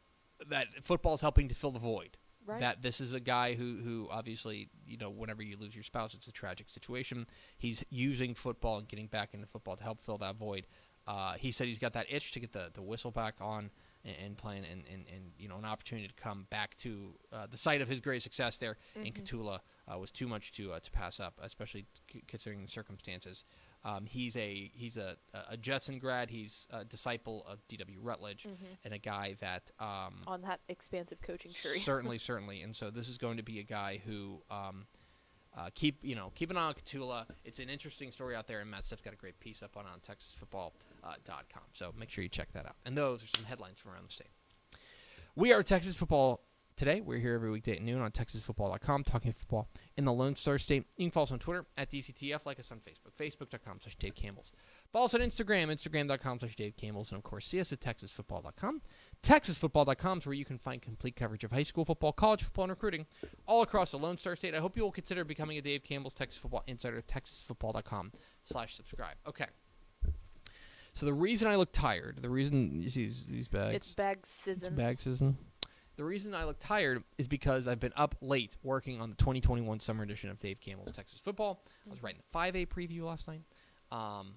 that 0.48 0.68
football's 0.82 1.20
helping 1.20 1.48
to 1.48 1.54
fill 1.54 1.72
the 1.72 1.78
void. 1.78 2.16
Right. 2.46 2.60
That 2.60 2.82
this 2.82 3.00
is 3.00 3.12
a 3.12 3.20
guy 3.20 3.54
who 3.54 3.78
who 3.82 4.08
obviously 4.10 4.68
you 4.86 4.96
know 4.98 5.10
whenever 5.10 5.42
you 5.42 5.56
lose 5.58 5.74
your 5.74 5.84
spouse, 5.84 6.14
it's 6.14 6.26
a 6.28 6.32
tragic 6.32 6.68
situation. 6.68 7.26
He's 7.58 7.82
using 7.90 8.34
football 8.34 8.78
and 8.78 8.86
getting 8.88 9.06
back 9.06 9.34
into 9.34 9.46
football 9.46 9.76
to 9.76 9.82
help 9.82 10.00
fill 10.00 10.18
that 10.18 10.36
void. 10.36 10.66
Uh, 11.06 11.34
he 11.34 11.50
said 11.50 11.66
he's 11.68 11.78
got 11.78 11.92
that 11.92 12.06
itch 12.08 12.32
to 12.32 12.40
get 12.40 12.52
the, 12.52 12.70
the 12.72 12.80
whistle 12.82 13.10
back 13.10 13.34
on 13.40 13.70
and, 14.06 14.16
and 14.24 14.36
playing, 14.38 14.64
and, 14.70 14.84
and, 14.90 15.04
and 15.12 15.32
you 15.38 15.48
know 15.48 15.56
an 15.58 15.64
opportunity 15.64 16.06
to 16.08 16.14
come 16.14 16.46
back 16.50 16.76
to 16.78 17.14
uh, 17.32 17.46
the 17.50 17.56
site 17.58 17.80
of 17.82 17.88
his 17.88 18.00
great 18.00 18.22
success 18.22 18.56
there 18.56 18.76
in 18.96 19.12
Mhm. 19.12 19.22
Cotulla 19.24 19.60
uh, 19.92 19.98
was 19.98 20.10
too 20.10 20.26
much 20.26 20.52
to 20.52 20.72
uh, 20.72 20.80
to 20.80 20.90
pass 20.90 21.20
up, 21.20 21.38
especially 21.42 21.86
c- 22.12 22.22
considering 22.26 22.62
the 22.62 22.70
circumstances. 22.70 23.44
Um, 23.84 24.06
he's 24.06 24.34
a 24.36 24.70
he's 24.74 24.96
a, 24.96 25.16
a 25.50 25.56
Judson 25.58 25.98
grad. 25.98 26.30
He's 26.30 26.66
a 26.70 26.84
disciple 26.84 27.44
of 27.46 27.58
D.W. 27.68 28.00
Rutledge 28.00 28.44
Mhm. 28.44 28.78
and 28.84 28.94
a 28.94 28.98
guy 28.98 29.36
that 29.40 29.70
um, 29.78 30.22
On 30.26 30.40
that 30.42 30.60
expansive 30.68 31.20
coaching 31.20 31.52
tree. 31.52 31.80
certainly, 31.84 32.18
certainly. 32.18 32.62
And 32.62 32.74
so 32.74 32.90
this 32.90 33.08
is 33.10 33.18
going 33.18 33.36
to 33.36 33.42
be 33.42 33.58
a 33.60 33.62
guy 33.62 34.00
who 34.06 34.40
um, 34.50 34.86
uh, 35.54 35.68
keep 35.74 35.98
you 36.02 36.14
know 36.14 36.32
keep 36.34 36.50
an 36.50 36.56
eye 36.56 36.62
on 36.68 36.74
Cotulla. 36.74 37.26
It's 37.44 37.58
an 37.58 37.68
interesting 37.68 38.10
story 38.10 38.34
out 38.34 38.46
there, 38.46 38.60
and 38.60 38.70
Matt 38.70 38.86
Stepp's 38.86 39.02
got 39.02 39.12
a 39.12 39.16
great 39.16 39.38
piece 39.38 39.62
up 39.62 39.76
on 39.76 39.84
on 39.84 40.00
TexasFootball.com. 40.00 41.62
So 41.74 41.92
make 41.98 42.10
sure 42.10 42.22
you 42.22 42.30
check 42.30 42.52
that 42.52 42.64
out. 42.66 42.76
And 42.86 42.96
those 42.96 43.22
are 43.22 43.26
some 43.36 43.44
headlines 43.44 43.80
from 43.80 43.92
around 43.92 44.08
the 44.08 44.12
state. 44.12 44.30
We 45.36 45.52
are 45.52 45.62
Texas 45.62 45.94
Football 45.96 46.40
today. 46.76 47.00
We're 47.00 47.18
here 47.18 47.34
every 47.34 47.50
weekday 47.50 47.76
at 47.76 47.82
noon 47.82 48.00
on 48.00 48.10
TexasFootball.com 48.10 49.04
talking 49.04 49.32
football 49.32 49.68
in 49.96 50.04
the 50.04 50.12
Lone 50.12 50.36
Star 50.36 50.58
State. 50.58 50.84
You 50.96 51.06
can 51.06 51.10
follow 51.12 51.24
us 51.24 51.32
on 51.32 51.38
Twitter 51.38 51.66
at 51.76 51.90
DCTF. 51.90 52.46
Like 52.46 52.58
us 52.58 52.70
on 52.70 52.78
Facebook, 52.78 53.12
Facebook.com 53.18 53.80
slash 53.80 53.96
Dave 53.96 54.14
Campbell's. 54.14 54.52
Follow 54.92 55.06
us 55.06 55.14
on 55.14 55.20
Instagram, 55.20 55.68
Instagram.com 55.68 56.40
slash 56.40 56.56
Dave 56.56 56.76
Campbell's. 56.76 57.10
And 57.10 57.18
of 57.18 57.24
course, 57.24 57.46
see 57.46 57.60
us 57.60 57.72
at 57.72 57.80
TexasFootball.com. 57.80 58.82
TexasFootball.com 59.22 60.18
is 60.18 60.26
where 60.26 60.34
you 60.34 60.44
can 60.44 60.58
find 60.58 60.82
complete 60.82 61.16
coverage 61.16 61.44
of 61.44 61.52
high 61.52 61.62
school 61.62 61.84
football, 61.84 62.12
college 62.12 62.42
football, 62.42 62.64
and 62.64 62.70
recruiting 62.70 63.06
all 63.46 63.62
across 63.62 63.90
the 63.90 63.98
Lone 63.98 64.18
Star 64.18 64.36
State. 64.36 64.54
I 64.54 64.58
hope 64.58 64.76
you 64.76 64.82
will 64.82 64.92
consider 64.92 65.24
becoming 65.24 65.58
a 65.58 65.62
Dave 65.62 65.84
Campbell's 65.84 66.14
Texas 66.14 66.40
Football 66.40 66.64
Insider 66.66 66.98
at 66.98 67.06
TexasFootball.com 67.06 68.12
slash 68.42 68.74
subscribe. 68.74 69.16
Okay. 69.26 69.46
So 70.94 71.06
the 71.06 71.12
reason 71.12 71.48
I 71.48 71.56
look 71.56 71.72
tired, 71.72 72.18
the 72.22 72.30
reason 72.30 72.78
you 72.80 72.88
see 72.88 73.06
these, 73.06 73.24
these 73.28 73.48
bags, 73.48 73.74
It's 73.74 73.94
bag 73.94 74.18
it's 74.22 74.48
bag 74.68 75.00
season. 75.00 75.36
The 75.96 76.04
reason 76.04 76.34
I 76.34 76.44
look 76.44 76.56
tired 76.58 77.04
is 77.18 77.28
because 77.28 77.68
I've 77.68 77.78
been 77.80 77.92
up 77.96 78.16
late 78.20 78.56
working 78.62 79.00
on 79.00 79.10
the 79.10 79.16
2021 79.16 79.80
summer 79.80 80.02
edition 80.02 80.28
of 80.28 80.38
Dave 80.38 80.60
Campbell's 80.60 80.92
Texas 80.92 81.20
Football. 81.22 81.62
I 81.86 81.90
was 81.90 82.02
writing 82.02 82.20
the 82.32 82.38
5A 82.38 82.66
preview 82.68 83.02
last 83.02 83.28
night. 83.28 83.42
Um, 83.92 84.34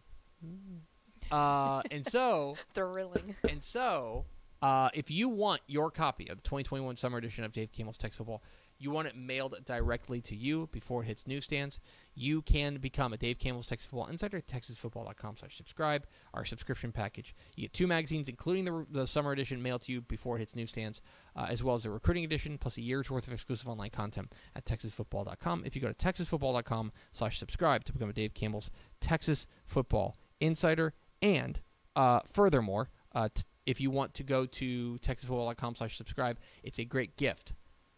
uh, 1.32 1.82
and 1.90 2.08
so 2.10 2.56
Thrilling. 2.76 3.36
and 3.50 3.64
so, 3.64 4.26
uh, 4.62 4.90
if 4.94 5.10
you 5.10 5.30
want 5.30 5.62
your 5.68 5.90
copy 5.90 6.28
of 6.30 6.38
the 6.38 6.44
2021 6.44 6.96
summer 6.98 7.18
edition 7.18 7.44
of 7.44 7.52
Dave 7.54 7.72
Campbell's 7.72 7.98
Texas 7.98 8.18
Football, 8.18 8.44
you 8.80 8.92
want 8.92 9.08
it 9.08 9.16
mailed 9.16 9.56
directly 9.66 10.22
to 10.22 10.36
you 10.36 10.70
before 10.72 11.04
it 11.04 11.08
hits 11.08 11.28
newsstands, 11.28 11.80
you 12.16 12.42
can 12.42 12.78
become 12.78 13.14
a 13.14 13.18
Dave 13.18 13.40
Campbell's 13.40 13.68
Texas 13.68 13.88
Football 13.88 14.08
Insider 14.08 14.38
at 14.38 14.48
texasfootball.com 14.48 15.38
slash 15.38 15.58
subscribe, 15.58 16.06
our 16.34 16.46
subscription 16.46 16.92
package. 16.92 17.36
You 17.56 17.64
get 17.64 17.74
two 17.74 17.88
magazines, 17.88 18.30
including 18.30 18.66
the, 18.66 18.86
the 18.92 19.08
summer 19.08 19.32
edition, 19.32 19.62
mailed 19.62 19.82
to 19.84 19.92
you 19.92 20.02
before 20.02 20.36
it 20.36 20.40
hits 20.40 20.56
newsstands, 20.56 21.02
uh, 21.36 21.48
as 21.50 21.64
well 21.64 21.76
as 21.76 21.84
the 21.84 21.92
recruiting 21.92 22.24
edition, 22.24 22.58
plus 22.58 22.78
a 22.78 22.82
year's 22.82 23.10
worth 23.10 23.28
of 23.28 23.34
exclusive 23.34 23.68
online 23.68 23.90
content 23.90 24.34
at 24.56 24.66
texasfootball.com. 24.66 25.64
If 25.66 25.76
you 25.76 25.82
go 25.82 25.92
to 25.92 25.94
texasfootball.com 25.94 26.92
slash 27.14 27.40
subscribe 27.40 27.84
to 27.86 27.94
become 27.94 28.10
a 28.10 28.14
Dave 28.14 28.34
Campbell's 28.34 28.70
Texas 29.02 29.48
Football 29.66 30.16
Insider, 30.40 30.94
and 31.22 31.60
uh, 31.96 32.20
furthermore, 32.32 32.90
uh, 33.14 33.30
t- 33.34 33.44
if 33.66 33.82
you 33.82 33.92
want 33.92 34.14
to 34.16 34.24
go 34.24 34.46
to 34.46 34.98
texasfootball.com 35.00 35.76
slash 35.76 35.98
subscribe, 35.98 36.40
it's 36.64 36.80
a 36.80 36.86
great 36.86 37.18
gift. 37.18 37.54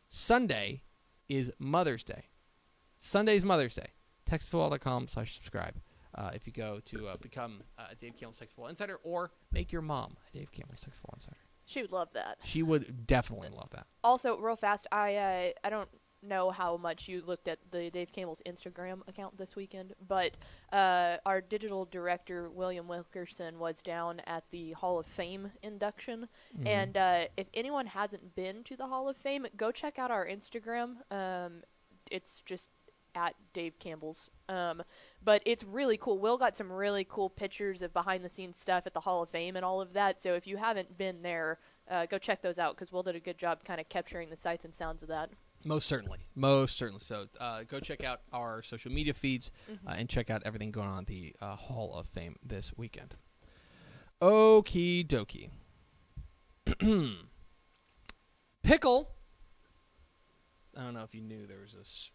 Sunday 0.10 0.82
is 1.28 1.52
Mother's 1.60 2.04
Day. 2.04 2.26
Sunday 3.00 3.36
is 3.36 3.46
Mother's 3.46 3.76
Day. 3.76 3.90
Texasfootball.com 4.30 5.08
slash 5.08 5.36
subscribe. 5.36 5.76
Uh, 6.16 6.32
if 6.34 6.48
you 6.48 6.54
go 6.54 6.80
to 6.86 7.08
uh, 7.08 7.18
become 7.22 7.62
uh, 7.78 7.84
a 7.92 7.96
Dave 7.96 8.14
Campbell's 8.14 8.40
Texas 8.40 8.56
Football 8.56 8.70
Insider 8.70 9.00
or 9.04 9.32
make 9.52 9.72
your 9.72 9.84
mom 9.84 10.18
a 10.34 10.38
Dave 10.38 10.52
Campbell's 10.52 10.80
Texas 10.80 11.00
Football 11.00 11.18
Insider. 11.18 11.38
She 11.66 11.82
would 11.84 11.92
love 11.92 12.10
that. 12.14 12.40
She 12.44 12.64
would 12.64 13.06
definitely 13.06 13.50
love 13.50 13.70
that. 13.74 13.86
Also, 14.04 14.38
real 14.40 14.56
fast, 14.56 14.88
I 14.92 15.16
uh, 15.16 15.50
I 15.64 15.70
don't 15.70 15.88
know 16.22 16.52
how 16.52 16.78
much 16.78 17.08
you 17.08 17.22
looked 17.26 17.48
at 17.48 17.60
the 17.72 17.90
Dave 17.90 18.12
Campbell's 18.12 18.42
Instagram 18.46 19.08
account 19.08 19.38
this 19.38 19.56
weekend, 19.56 19.94
but 20.08 20.38
uh, 20.74 21.18
our 21.26 21.42
digital 21.42 21.86
director 21.86 22.50
William 22.50 22.88
Wilkerson 22.88 23.58
was 23.60 23.82
down 23.82 24.22
at 24.28 24.44
the 24.52 24.72
Hall 24.74 25.00
of 25.00 25.06
Fame 25.06 25.52
induction, 25.64 26.28
Mhm. 26.58 26.68
and 26.68 26.98
uh, 26.98 27.26
if 27.38 27.48
anyone 27.54 27.88
hasn't 27.88 28.36
been 28.36 28.64
to 28.66 28.76
the 28.76 28.88
Hall 28.88 29.08
of 29.10 29.18
Fame, 29.18 29.46
go 29.58 29.72
check 29.72 29.98
out 30.00 30.12
our 30.12 30.26
Instagram. 30.26 30.98
Um, 31.12 31.64
it's 32.12 32.42
just 32.42 32.70
at 33.16 33.36
Dave 33.54 33.80
Campbell's. 33.80 34.30
Um, 34.50 34.84
but 35.24 35.42
it's 35.46 35.64
really 35.64 35.98
cool. 35.98 36.20
Will 36.20 36.38
got 36.38 36.56
some 36.56 36.72
really 36.72 37.04
cool 37.10 37.28
pictures 37.30 37.82
of 37.82 37.92
behind 37.92 38.24
the 38.24 38.30
scenes 38.30 38.60
stuff 38.60 38.84
at 38.86 38.94
the 38.94 39.00
Hall 39.00 39.24
of 39.24 39.30
Fame 39.30 39.56
and 39.56 39.66
all 39.66 39.82
of 39.82 39.94
that. 39.94 40.22
So 40.22 40.36
if 40.36 40.46
you 40.46 40.58
haven't 40.58 40.96
been 40.96 41.24
there, 41.24 41.58
uh, 41.90 42.06
go 42.06 42.20
check 42.20 42.42
those 42.44 42.60
out 42.60 42.76
because 42.76 42.92
Will 42.92 43.02
did 43.02 43.16
a 43.16 43.20
good 43.20 43.38
job 43.40 43.64
kind 43.64 43.82
of 43.82 43.90
capturing 43.90 44.30
the 44.30 44.36
sights 44.38 44.64
and 44.64 44.74
sounds 44.74 45.02
of 45.02 45.08
that. 45.10 45.32
Most 45.66 45.88
certainly. 45.88 46.20
Most 46.36 46.78
certainly. 46.78 47.02
So 47.04 47.26
uh, 47.40 47.64
go 47.64 47.80
check 47.80 48.04
out 48.04 48.22
our 48.32 48.62
social 48.64 48.92
media 48.92 49.14
feeds 49.14 49.52
uh, 49.88 49.92
and 49.98 50.08
check 50.08 50.30
out 50.30 50.42
everything 50.46 50.72
going 50.72 50.88
on 50.88 51.00
at 51.00 51.08
the 51.08 51.36
uh, 51.42 51.56
Hall 51.56 51.94
of 51.94 52.08
Fame 52.08 52.38
this 52.46 52.72
weekend. 52.78 53.16
Okie 54.22 55.06
dokie. 55.06 55.50
Pickle. 58.64 59.10
I 60.78 60.84
don't 60.84 60.94
know 60.94 61.04
if 61.04 61.14
you 61.16 61.22
knew 61.22 61.46
there 61.48 61.60
was 61.62 61.74
a 61.74 61.82
s- 61.82 62.12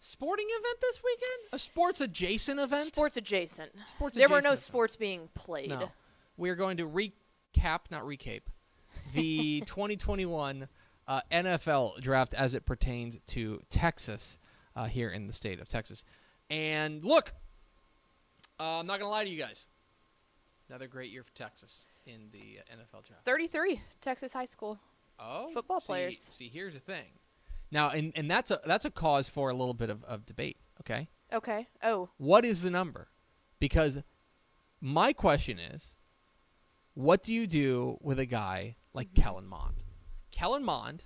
sporting 0.00 0.46
event 0.48 0.78
this 0.80 1.00
weekend? 1.02 1.48
A 1.52 1.58
sports 1.58 2.00
adjacent 2.00 2.60
event? 2.60 2.88
Sports 2.94 3.16
adjacent. 3.16 3.70
Sports 3.88 4.16
There 4.16 4.28
were 4.28 4.36
adjacent 4.38 4.44
no 4.44 4.50
event. 4.50 4.60
sports 4.60 4.96
being 4.96 5.28
played. 5.34 5.70
No. 5.70 5.90
We're 6.36 6.56
going 6.56 6.76
to 6.78 6.88
recap, 6.88 7.80
not 7.90 8.02
recape, 8.04 8.42
the 9.14 9.60
2021 9.66 10.68
uh, 11.06 11.20
NFL 11.30 12.00
draft 12.00 12.34
as 12.34 12.54
it 12.54 12.64
pertains 12.64 13.18
to 13.28 13.60
Texas 13.70 14.38
uh, 14.76 14.86
here 14.86 15.10
in 15.10 15.26
the 15.26 15.32
state 15.32 15.60
of 15.60 15.68
Texas. 15.68 16.04
And 16.50 17.04
look, 17.04 17.32
uh, 18.60 18.78
I'm 18.80 18.86
not 18.86 18.98
going 18.98 19.06
to 19.08 19.12
lie 19.12 19.24
to 19.24 19.30
you 19.30 19.38
guys. 19.38 19.66
Another 20.68 20.86
great 20.86 21.10
year 21.10 21.22
for 21.22 21.32
Texas 21.34 21.84
in 22.06 22.28
the 22.32 22.58
uh, 22.60 22.74
NFL 22.76 23.06
draft. 23.06 23.24
33 23.24 23.80
Texas 24.00 24.32
high 24.32 24.46
school. 24.46 24.78
Oh, 25.18 25.50
Football 25.52 25.80
see- 25.80 25.86
players. 25.86 26.28
See, 26.32 26.48
here's 26.48 26.74
the 26.74 26.80
thing. 26.80 27.04
Now, 27.70 27.90
and, 27.90 28.12
and 28.14 28.30
that's 28.30 28.50
a 28.50 28.60
that's 28.66 28.84
a 28.84 28.90
cause 28.90 29.28
for 29.28 29.50
a 29.50 29.54
little 29.54 29.74
bit 29.74 29.90
of, 29.90 30.04
of 30.04 30.24
debate. 30.26 30.56
Okay, 30.80 31.08
Okay. 31.32 31.66
Oh, 31.82 32.08
what 32.18 32.44
is 32.44 32.62
the 32.62 32.70
number? 32.70 33.08
Because 33.58 33.98
my 34.80 35.12
question 35.12 35.58
is, 35.58 35.94
what 36.94 37.22
do 37.22 37.32
you 37.32 37.46
do 37.46 37.96
with 38.00 38.18
a 38.18 38.26
guy 38.26 38.76
like 38.92 39.12
Mhm. 39.12 39.22
Kellen 39.22 39.46
Mond? 39.46 39.82
Kellen 40.34 40.64
Mond, 40.64 41.04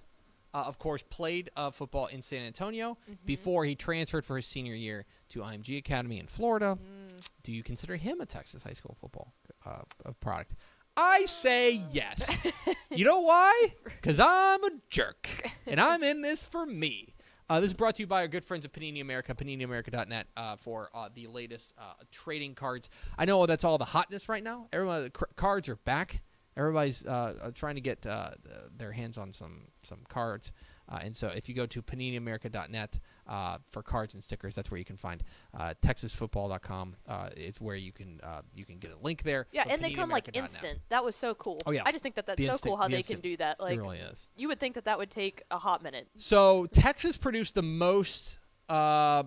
uh, 0.54 0.64
of 0.66 0.78
course, 0.78 1.02
played 1.10 1.50
uh, 1.54 1.70
football 1.70 2.06
in 2.06 2.22
San 2.22 2.42
Antonio 2.46 2.96
Mhm. 3.10 3.16
before 3.26 3.64
he 3.66 3.74
transferred 3.74 4.24
for 4.24 4.36
his 4.36 4.46
senior 4.46 4.74
year 4.74 5.04
to 5.28 5.40
IMG 5.40 5.76
Academy 5.76 6.18
in 6.18 6.26
Florida. 6.26 6.78
mm, 6.80 7.28
Do 7.42 7.52
you 7.52 7.62
consider 7.62 7.96
him 7.96 8.20
a 8.22 8.26
Texas 8.26 8.62
high 8.62 8.72
school 8.72 8.96
football 8.98 9.34
uh, 9.66 9.82
product? 10.20 10.52
I 10.96 11.26
say 11.26 11.82
yes. 11.92 12.18
you 12.90 13.04
know 13.04 13.20
why? 13.20 13.74
Because 13.84 14.18
I'm 14.18 14.64
a 14.64 14.70
jerk, 14.88 15.28
and 15.66 15.78
I'm 15.78 16.02
in 16.02 16.22
this 16.22 16.42
for 16.42 16.64
me. 16.64 17.14
Uh, 17.50 17.60
this 17.60 17.68
is 17.70 17.74
brought 17.74 17.94
to 17.96 18.02
you 18.02 18.06
by 18.06 18.20
our 18.22 18.28
good 18.28 18.44
friends 18.44 18.64
at 18.64 18.72
Panini 18.72 19.00
America, 19.00 19.34
PaniniAmerica.net, 19.34 20.26
uh, 20.36 20.56
for 20.56 20.90
uh, 20.94 21.08
the 21.14 21.26
latest 21.26 21.72
uh, 21.78 21.92
trading 22.10 22.54
cards. 22.54 22.88
I 23.18 23.24
know 23.26 23.44
that's 23.46 23.64
all 23.64 23.78
the 23.78 23.84
hotness 23.86 24.28
right 24.28 24.42
now. 24.42 24.68
Everybody, 24.72 25.04
the 25.04 25.10
cr- 25.10 25.24
cards 25.36 25.68
are 25.68 25.76
back. 25.76 26.20
Everybody's 26.58 27.04
uh, 27.06 27.34
uh, 27.40 27.50
trying 27.54 27.76
to 27.76 27.80
get 27.80 28.04
uh, 28.04 28.30
their 28.76 28.92
hands 28.92 29.16
on 29.16 29.32
some 29.32 29.62
some 29.82 30.00
cards. 30.08 30.52
Uh, 30.90 30.98
and 31.02 31.14
so, 31.14 31.28
if 31.28 31.48
you 31.50 31.54
go 31.54 31.66
to 31.66 31.82
PaniniAmerica.net 31.82 32.98
uh, 33.26 33.58
for 33.70 33.82
cards 33.82 34.14
and 34.14 34.24
stickers, 34.24 34.54
that's 34.54 34.70
where 34.70 34.78
you 34.78 34.86
can 34.86 34.96
find 34.96 35.22
uh, 35.56 35.74
TexasFootball.com. 35.82 36.96
Uh, 37.06 37.28
it's 37.36 37.60
where 37.60 37.76
you 37.76 37.92
can 37.92 38.20
uh, 38.24 38.40
you 38.54 38.64
can 38.64 38.78
get 38.78 38.90
a 38.92 38.96
link 39.04 39.22
there. 39.22 39.46
yeah, 39.52 39.64
and 39.68 39.82
they 39.84 39.92
come 39.92 40.08
like 40.10 40.30
instant. 40.34 40.78
That 40.88 41.04
was 41.04 41.14
so 41.14 41.34
cool. 41.34 41.58
Oh, 41.66 41.70
yeah. 41.72 41.82
I 41.84 41.92
just 41.92 42.02
think 42.02 42.14
that 42.16 42.26
that's 42.26 42.38
The 42.38 42.46
so 42.46 42.52
instant- 42.52 42.70
cool 42.70 42.76
how 42.78 42.84
the 42.84 42.92
they 42.92 42.96
instant. 42.98 43.22
can 43.22 43.30
do 43.30 43.36
that. 43.36 43.60
Like 43.60 43.76
it 43.76 43.80
really 43.80 43.98
is. 43.98 44.28
you 44.36 44.48
would 44.48 44.58
think 44.60 44.74
that 44.74 44.86
that 44.86 44.98
would 44.98 45.10
take 45.10 45.42
a 45.50 45.58
hot 45.58 45.82
minute. 45.82 46.08
So 46.16 46.66
Texas 46.72 47.16
produced 47.18 47.54
the 47.54 47.62
most 47.62 48.38
uh, 48.70 49.24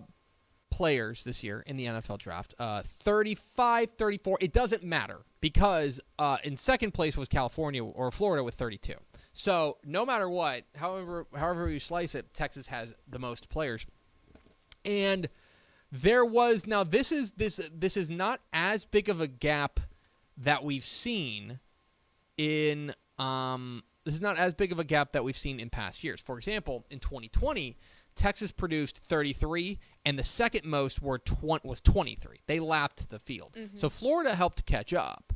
players 0.71 1.23
this 1.23 1.43
year 1.43 1.63
in 1.67 1.77
the 1.77 1.85
NFL 1.85 2.17
draft. 2.17 2.55
Uh, 2.57 2.81
35, 2.85 3.89
34. 3.97 4.37
It 4.41 4.53
doesn't 4.53 4.83
matter 4.83 5.19
because 5.41 5.99
uh, 6.17 6.37
in 6.43 6.57
second 6.57 6.93
place 6.93 7.15
was 7.15 7.27
California 7.27 7.83
or 7.83 8.09
Florida 8.09 8.43
with 8.43 8.55
32. 8.55 8.93
So 9.33 9.77
no 9.85 10.05
matter 10.05 10.27
what, 10.27 10.63
however 10.75 11.27
however 11.35 11.69
you 11.69 11.79
slice 11.79 12.15
it, 12.15 12.33
Texas 12.33 12.67
has 12.67 12.93
the 13.07 13.19
most 13.19 13.49
players. 13.49 13.85
And 14.83 15.29
there 15.91 16.25
was 16.25 16.65
now 16.65 16.83
this 16.83 17.11
is 17.11 17.31
this 17.31 17.59
this 17.73 17.95
is 17.95 18.09
not 18.09 18.41
as 18.51 18.85
big 18.85 19.09
of 19.09 19.21
a 19.21 19.27
gap 19.27 19.79
that 20.37 20.63
we've 20.63 20.85
seen 20.85 21.59
in 22.37 22.93
um 23.19 23.83
this 24.03 24.15
is 24.15 24.21
not 24.21 24.37
as 24.37 24.53
big 24.53 24.71
of 24.71 24.79
a 24.79 24.83
gap 24.83 25.11
that 25.11 25.23
we've 25.23 25.37
seen 25.37 25.59
in 25.59 25.69
past 25.69 26.03
years. 26.03 26.19
For 26.19 26.37
example, 26.37 26.85
in 26.89 26.99
2020, 26.99 27.77
Texas 28.15 28.51
produced 28.51 28.97
33 28.97 29.79
and 30.05 30.17
the 30.17 30.23
second 30.23 30.65
most 30.65 31.01
were 31.01 31.19
20, 31.19 31.67
was 31.67 31.81
23. 31.81 32.41
They 32.47 32.59
lapped 32.59 33.09
the 33.09 33.19
field. 33.19 33.55
So 33.75 33.89
Florida 33.89 34.35
helped 34.35 34.65
catch 34.65 34.93
up. 34.93 35.33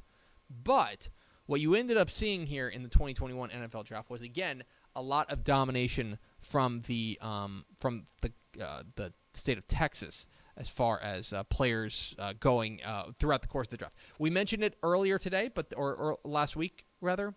But 0.63 1.09
what 1.45 1.61
you 1.61 1.75
ended 1.75 1.97
up 1.97 2.09
seeing 2.09 2.45
here 2.47 2.67
in 2.69 2.83
the 2.83 2.89
2021 2.89 3.49
NFL 3.49 3.85
draft 3.85 4.09
was 4.09 4.21
again 4.21 4.63
a 4.95 5.01
lot 5.01 5.31
of 5.31 5.43
domination 5.43 6.17
from 6.39 6.81
the 6.87 7.17
um, 7.21 7.65
from 7.79 8.05
the 8.21 8.31
uh, 8.63 8.83
the 8.95 9.13
state 9.33 9.57
of 9.57 9.67
Texas 9.67 10.25
as 10.57 10.69
far 10.69 10.99
as 11.01 11.33
uh, 11.33 11.43
players 11.43 12.15
uh, 12.17 12.33
going 12.39 12.81
uh, 12.83 13.11
throughout 13.19 13.41
the 13.41 13.47
course 13.47 13.67
of 13.67 13.71
the 13.71 13.77
draft. 13.77 13.95
We 14.17 14.29
mentioned 14.29 14.63
it 14.63 14.77
earlier 14.83 15.19
today, 15.19 15.49
but 15.53 15.73
or, 15.75 15.93
or 15.93 16.17
last 16.23 16.55
week 16.55 16.85
rather, 17.01 17.33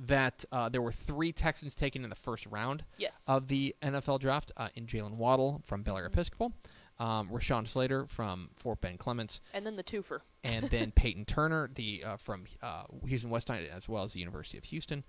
that 0.00 0.44
uh, 0.52 0.68
there 0.68 0.82
were 0.82 0.92
three 0.92 1.32
Texans 1.32 1.74
taken 1.74 2.04
in 2.04 2.10
the 2.10 2.16
first 2.16 2.46
round 2.46 2.84
Yes. 2.98 3.22
of 3.26 3.48
the 3.48 3.74
NFL 3.82 4.20
draft 4.20 4.52
uh, 4.56 4.68
in 4.74 4.86
Jaylen 4.86 5.12
Waddle 5.16 5.60
from 5.64 5.82
Bellaire 5.82 6.06
Episcopal, 6.06 6.52
um, 6.98 7.28
Rashawn 7.30 7.66
Slater 7.68 8.06
from 8.06 8.50
Fort 8.56 8.80
Bend 8.80 8.98
Clements, 8.98 9.40
and 9.54 9.64
then 9.66 9.76
the 9.76 9.82
twofer. 9.84 10.20
and 10.44 10.68
then 10.70 10.90
Peyton 10.96 11.24
Turner, 11.24 11.70
the 11.74 12.04
uh, 12.04 12.16
from 12.16 12.44
uh, 12.62 12.84
Houston 13.06 13.30
Westside, 13.30 13.68
as 13.74 13.88
well 13.88 14.02
as 14.04 14.12
the 14.12 14.20
University 14.20 14.58
of 14.58 14.64
Houston. 14.64 15.04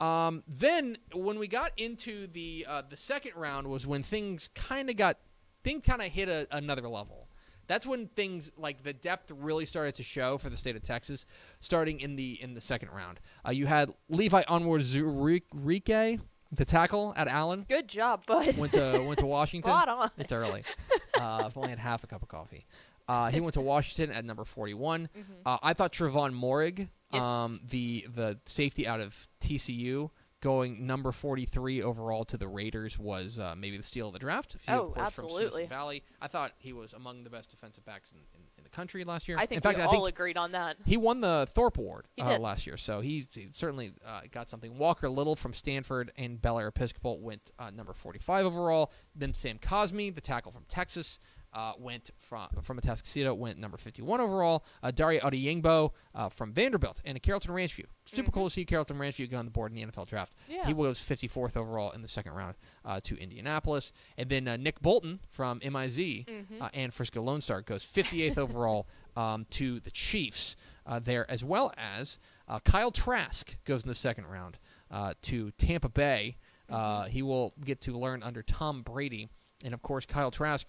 Um, 0.00 0.42
then 0.46 0.98
when 1.14 1.38
we 1.38 1.48
got 1.48 1.72
into 1.76 2.26
the 2.28 2.66
uh, 2.68 2.82
the 2.88 2.96
second 2.96 3.32
round 3.36 3.66
was 3.66 3.86
when 3.86 4.02
things 4.02 4.48
kind 4.54 4.90
of 4.90 4.96
got 4.96 5.18
things 5.64 5.82
kind 5.86 6.00
of 6.02 6.08
hit 6.08 6.28
a, 6.28 6.46
another 6.50 6.88
level. 6.88 7.25
That's 7.66 7.86
when 7.86 8.06
things 8.08 8.50
like 8.56 8.82
the 8.82 8.92
depth 8.92 9.30
really 9.36 9.66
started 9.66 9.94
to 9.96 10.02
show 10.02 10.38
for 10.38 10.50
the 10.50 10.56
state 10.56 10.76
of 10.76 10.82
Texas, 10.82 11.26
starting 11.60 12.00
in 12.00 12.16
the 12.16 12.40
in 12.42 12.54
the 12.54 12.60
second 12.60 12.90
round. 12.90 13.20
Uh, 13.46 13.50
you 13.50 13.66
had 13.66 13.92
Levi 14.08 14.42
Onwuzurike, 14.44 16.20
the 16.52 16.64
tackle 16.64 17.12
at 17.16 17.28
Allen, 17.28 17.66
Good 17.68 17.88
job, 17.88 18.24
bud. 18.26 18.56
went 18.56 18.72
to 18.72 19.00
went 19.06 19.18
to 19.18 19.26
Washington. 19.26 19.70
Spot 19.70 19.88
on. 19.88 20.10
It's 20.18 20.32
early. 20.32 20.62
Uh, 21.18 21.44
I've 21.46 21.56
only 21.56 21.70
had 21.70 21.78
half 21.78 22.04
a 22.04 22.06
cup 22.06 22.20
of 22.22 22.28
coffee. 22.28 22.66
Uh, 23.08 23.30
he 23.30 23.40
went 23.40 23.54
to 23.54 23.60
Washington 23.62 24.14
at 24.14 24.22
number 24.22 24.44
41. 24.44 25.08
Uh, 25.46 25.56
I 25.62 25.72
thought 25.72 25.90
Trevon 25.94 26.38
Moehrig, 26.38 26.88
Yes. 27.10 27.22
um, 27.24 27.60
the 27.70 28.06
the 28.14 28.38
safety 28.44 28.86
out 28.86 29.00
of 29.00 29.14
TCU, 29.40 30.10
going 30.42 30.86
number 30.86 31.12
43 31.12 31.82
overall 31.82 32.24
to 32.26 32.36
the 32.36 32.46
Raiders 32.46 32.98
was 32.98 33.38
uh, 33.38 33.54
maybe 33.56 33.76
the 33.76 33.82
steal 33.82 34.08
of 34.08 34.12
the 34.12 34.18
draft. 34.18 34.56
He, 34.60 34.72
Oh, 34.72 34.88
of 34.88 34.94
course, 34.94 35.12
From 35.14 35.24
absolutely. 35.24 35.66
Valley. 35.66 36.02
I 36.20 36.28
thought 36.28 36.52
he 36.58 36.72
was 36.72 36.92
among 36.92 37.24
the 37.24 37.30
best 37.30 37.50
defensive 37.50 37.84
backs 37.84 38.10
in, 38.12 38.18
in, 38.34 38.46
in 38.58 38.64
the 38.64 38.70
country 38.70 39.02
last 39.04 39.28
year. 39.28 39.38
I 39.38 39.46
think 39.46 39.56
in 39.58 39.62
fact, 39.62 39.78
we 39.78 39.82
I 39.82 39.86
all 39.86 40.06
agreed 40.06 40.36
on 40.36 40.52
that. 40.52 40.76
he 40.84 40.96
won 40.96 41.20
the 41.20 41.48
Thorpe 41.54 41.78
Award 41.78 42.06
uh, 42.20 42.38
last 42.38 42.66
year, 42.66 42.76
so 42.76 43.00
he, 43.00 43.26
he 43.32 43.48
certainly 43.52 43.92
uh, 44.06 44.20
got 44.30 44.50
something. 44.50 44.76
Walker 44.76 45.08
Little 45.08 45.36
from 45.36 45.52
Stanford 45.54 46.12
and 46.16 46.40
Bellaire 46.40 46.68
Episcopal 46.68 47.20
went 47.20 47.50
uh, 47.58 47.70
number 47.70 47.94
45 47.94 48.44
overall. 48.46 48.92
Then 49.14 49.32
Sam 49.32 49.58
Cosmi, 49.58 50.14
the 50.14 50.20
tackle 50.20 50.52
from 50.52 50.64
Texas, 50.68 51.18
uh, 51.56 51.72
went 51.78 52.10
from 52.18 52.48
from 52.62 52.78
Atascocita, 52.78 53.34
went 53.36 53.58
number 53.58 53.76
51 53.78 54.20
overall. 54.20 54.64
Uh, 54.82 54.92
Dayo 54.92 55.20
Odeyingbo 55.22 55.90
uh, 56.14 56.28
from 56.28 56.52
Vanderbilt 56.52 57.00
and 57.04 57.16
a 57.16 57.20
Carrollton 57.20 57.52
Ranchview. 57.54 57.86
Super 58.04 58.30
Mhm. 58.30 58.34
cool 58.34 58.48
to 58.48 58.52
see 58.54 58.64
Carrollton 58.66 58.98
Ranchview 58.98 59.30
go 59.30 59.38
on 59.38 59.46
the 59.46 59.50
board 59.50 59.72
in 59.72 59.76
the 59.76 59.82
NFL 59.82 60.04
draft. 60.06 60.34
Yeah. 60.48 60.66
He 60.66 60.74
was 60.74 60.98
54th 60.98 61.56
overall 61.56 61.90
in 61.92 62.02
the 62.02 62.08
second 62.08 62.32
round 62.34 62.56
uh, 62.84 63.00
to 63.04 63.16
Indianapolis. 63.16 63.92
And 64.18 64.28
then 64.28 64.46
uh, 64.46 64.56
Nick 64.56 64.80
Bolton 64.82 65.20
from 65.30 65.60
MIZ 65.62 65.98
Mhm. 66.26 66.60
uh, 66.60 66.68
and 66.74 66.92
Frisco 66.92 67.22
Lone 67.22 67.40
Star 67.40 67.62
goes 67.62 67.82
58th 67.84 68.36
overall 68.38 68.86
um, 69.16 69.46
to 69.50 69.80
the 69.80 69.90
Chiefs 69.90 70.56
uh, 70.84 70.98
there, 70.98 71.28
as 71.30 71.42
well 71.42 71.72
as 71.78 72.18
uh, 72.48 72.60
Kyle 72.60 72.90
Trask 72.92 73.56
goes 73.64 73.82
in 73.82 73.88
the 73.88 73.94
second 73.94 74.26
round 74.26 74.58
uh, 74.90 75.14
to 75.22 75.50
Tampa 75.52 75.88
Bay. 75.88 76.36
Uh, 76.68 77.04
he 77.06 77.22
will 77.22 77.54
get 77.64 77.80
to 77.80 77.92
learn 77.96 78.22
under 78.22 78.42
Tom 78.42 78.82
Brady. 78.82 79.30
And 79.64 79.72
of 79.72 79.80
course, 79.82 80.04
Kyle 80.04 80.30
Trask, 80.30 80.66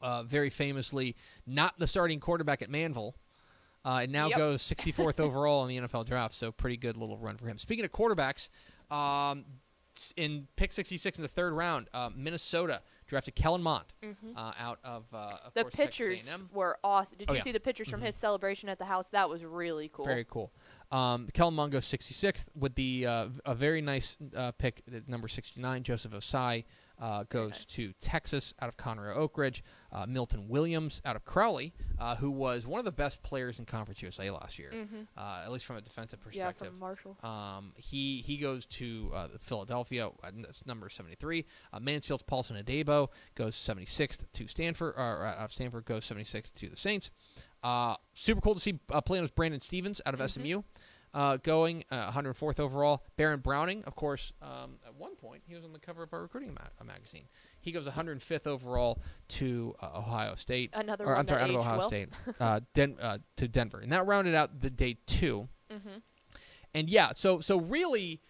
uh, 0.00 0.22
very 0.22 0.50
famously, 0.50 1.16
not 1.46 1.78
the 1.78 1.86
starting 1.86 2.20
quarterback 2.20 2.62
at 2.62 2.70
Manvel. 2.70 3.14
Uh, 3.84 4.00
and 4.02 4.10
now 4.12 4.28
Yep. 4.28 4.38
goes 4.38 4.62
64th 4.62 5.20
overall 5.20 5.64
in 5.64 5.68
the 5.68 5.86
NFL 5.88 6.04
draft, 6.06 6.34
so 6.34 6.50
pretty 6.50 6.76
good 6.76 6.96
little 6.96 7.16
run 7.18 7.36
for 7.36 7.46
him. 7.46 7.56
Speaking 7.56 7.84
of 7.84 7.92
quarterbacks, 7.92 8.48
um, 8.90 9.44
in 10.16 10.46
pick 10.56 10.72
66 10.72 11.18
in 11.18 11.22
the 11.22 11.28
third 11.28 11.52
round, 11.54 11.88
uh, 11.94 12.10
Minnesota 12.14 12.82
drafted 13.06 13.34
Kellen 13.36 13.62
Mond 13.62 13.86
Mhm. 14.02 14.36
uh, 14.36 14.52
out 14.58 14.78
of, 14.84 15.04
uh, 15.14 15.38
of 15.44 15.54
the 15.54 15.62
course, 15.62 15.74
pictures 15.74 16.28
were 16.52 16.78
awesome. 16.82 17.16
Did 17.18 17.30
Oh, 17.30 17.32
you 17.32 17.36
yeah. 17.38 17.44
see 17.44 17.52
the 17.52 17.60
pictures 17.60 17.88
from 17.88 18.00
Mhm. 18.00 18.06
his 18.06 18.16
celebration 18.16 18.68
at 18.68 18.78
the 18.78 18.84
house? 18.86 19.08
That 19.10 19.30
was 19.30 19.44
really 19.44 19.88
cool. 19.88 20.04
Very 20.04 20.24
cool. 20.24 20.52
Um, 20.90 21.28
Kellen 21.32 21.54
Mond 21.54 21.70
goes 21.72 21.86
66th 21.86 22.46
with 22.56 22.74
the 22.74 23.06
uh, 23.06 23.28
a 23.44 23.54
very 23.54 23.80
nice 23.80 24.16
uh, 24.34 24.50
pick 24.52 24.82
number 25.08 25.28
69. 25.28 25.84
Joseph 25.84 26.12
Ossai 26.12 26.64
uh, 27.00 27.24
goes 27.28 27.50
nice. 27.52 27.64
to 27.66 27.92
Texas 28.00 28.54
out 28.60 28.68
of 28.68 28.76
Conroe 28.76 29.16
Oak 29.16 29.36
Ridge. 29.38 29.62
Uh, 29.92 30.04
Milton 30.06 30.48
Williams 30.48 31.00
out 31.06 31.16
of 31.16 31.24
Crowley, 31.24 31.72
uh, 31.98 32.16
who 32.16 32.30
was 32.30 32.66
one 32.66 32.78
of 32.78 32.84
the 32.84 32.92
best 32.92 33.22
players 33.22 33.58
in 33.58 33.64
Conference 33.64 34.02
USA 34.02 34.30
last 34.30 34.58
year, 34.58 34.70
hmm 34.72 35.02
uh, 35.16 35.42
at 35.44 35.50
least 35.52 35.64
from 35.64 35.76
a 35.76 35.80
defensive 35.80 36.20
perspective. 36.20 36.66
Yeah, 36.66 36.70
from 36.70 36.78
Marshall. 36.78 37.16
Um, 37.22 37.72
he 37.76 38.22
he 38.26 38.36
goes 38.36 38.66
to 38.66 39.10
uh, 39.14 39.28
Philadelphia. 39.38 40.10
That's 40.36 40.66
number 40.66 40.88
seventy 40.90 41.14
three. 41.16 41.46
Uh, 41.72 41.80
Mansfield's 41.80 42.24
Paulson 42.24 42.56
Adebo 42.62 43.08
goes 43.34 43.56
seventy 43.56 43.86
sixth 43.86 44.24
to 44.32 44.46
Stanford. 44.48 44.94
Or 44.96 45.24
out 45.24 45.38
of 45.38 45.52
Stanford 45.52 45.84
goes 45.86 46.04
seventy 46.04 46.24
sixth 46.24 46.54
to 46.56 46.68
the 46.68 46.76
Saints. 46.76 47.10
Uh, 47.62 47.94
super 48.12 48.40
cool 48.40 48.54
to 48.54 48.60
see 48.60 48.78
uh, 48.92 49.00
Plano's 49.00 49.30
Brandon 49.30 49.60
Stephens 49.60 50.00
out 50.04 50.12
of 50.14 50.20
Mhm. 50.20 50.28
SMU. 50.30 50.62
Uh, 51.16 51.38
going 51.38 51.82
uh, 51.90 52.12
104th 52.12 52.60
overall. 52.60 53.02
Baron 53.16 53.40
Browning, 53.40 53.82
of 53.84 53.94
course, 53.96 54.34
um, 54.42 54.72
at 54.86 54.94
one 54.94 55.16
point 55.16 55.42
he 55.46 55.54
was 55.54 55.64
on 55.64 55.72
the 55.72 55.78
cover 55.78 56.02
of 56.02 56.12
our 56.12 56.20
recruiting 56.20 56.52
ma- 56.52 56.66
uh, 56.78 56.84
magazine. 56.84 57.24
He 57.62 57.72
goes 57.72 57.86
105th 57.86 58.46
overall 58.46 59.00
to 59.28 59.74
uh, 59.80 59.92
Ohio 59.96 60.34
State. 60.34 60.70
Another 60.74 61.04
or 61.06 61.12
one 61.12 61.20
I'm 61.20 61.26
sorry, 61.28 61.40
out 61.40 61.48
of 61.50 61.56
Ohio 61.56 61.78
well. 61.78 61.88
State 61.88 62.08
uh, 62.40 62.60
Den- 62.74 62.98
uh, 63.00 63.16
to 63.36 63.48
Denver, 63.48 63.80
and 63.80 63.90
that 63.92 64.06
rounded 64.06 64.34
out 64.34 64.60
the 64.60 64.68
day 64.68 64.98
two. 65.06 65.48
hmm 65.70 66.00
And 66.74 66.90
yeah, 66.90 67.12
so 67.16 67.40
so 67.40 67.60
really, 67.60 68.20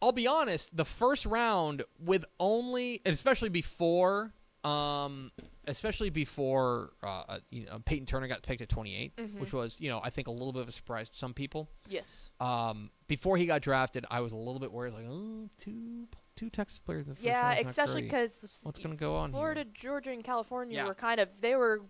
I'll 0.00 0.12
be 0.12 0.28
honest. 0.28 0.76
The 0.76 0.84
first 0.84 1.26
round 1.26 1.82
with 1.98 2.24
only, 2.38 3.00
especially 3.04 3.48
before, 3.48 4.34
um, 4.64 5.30
especially 5.66 6.10
before, 6.10 6.90
uh, 7.02 7.22
uh, 7.28 7.38
you 7.50 7.66
know, 7.66 7.78
Peyton 7.84 8.06
Turner 8.06 8.28
got 8.28 8.42
picked 8.42 8.60
at 8.62 8.68
28, 8.68 9.16
Mhm. 9.16 9.38
which 9.40 9.52
was, 9.52 9.76
you 9.80 9.88
know, 9.88 10.00
I 10.02 10.10
think 10.10 10.28
a 10.28 10.30
little 10.30 10.52
bit 10.52 10.62
of 10.62 10.68
a 10.68 10.72
surprise 10.72 11.08
to 11.10 11.16
some 11.16 11.32
people. 11.34 11.70
Yes. 11.88 12.28
Um, 12.40 12.90
before 13.08 13.36
he 13.36 13.46
got 13.46 13.62
drafted, 13.62 14.04
I 14.10 14.20
was 14.20 14.32
a 14.32 14.36
little 14.36 14.58
bit 14.60 14.70
worried, 14.72 14.92
like, 14.94 15.06
oh, 15.08 15.48
two 15.58 16.08
two 16.36 16.48
Texas 16.48 16.78
players 16.78 17.04
in 17.06 17.10
the 17.10 17.16
first 17.16 17.26
Yeah, 17.26 17.42
round 17.42 17.58
is 17.58 17.64
not 17.64 17.70
especially 17.70 18.02
because 18.02 18.60
what's 18.62 18.78
going 18.78 18.92
to 18.92 18.96
go 18.96 19.14
on 19.16 19.30
Florida, 19.30 19.60
here? 19.62 19.72
Georgia, 19.74 20.10
and 20.10 20.24
California 20.24 20.76
Yeah. 20.76 20.86
were 20.86 20.94
kind 20.94 21.20
of 21.20 21.28
they 21.40 21.54
were 21.54 21.82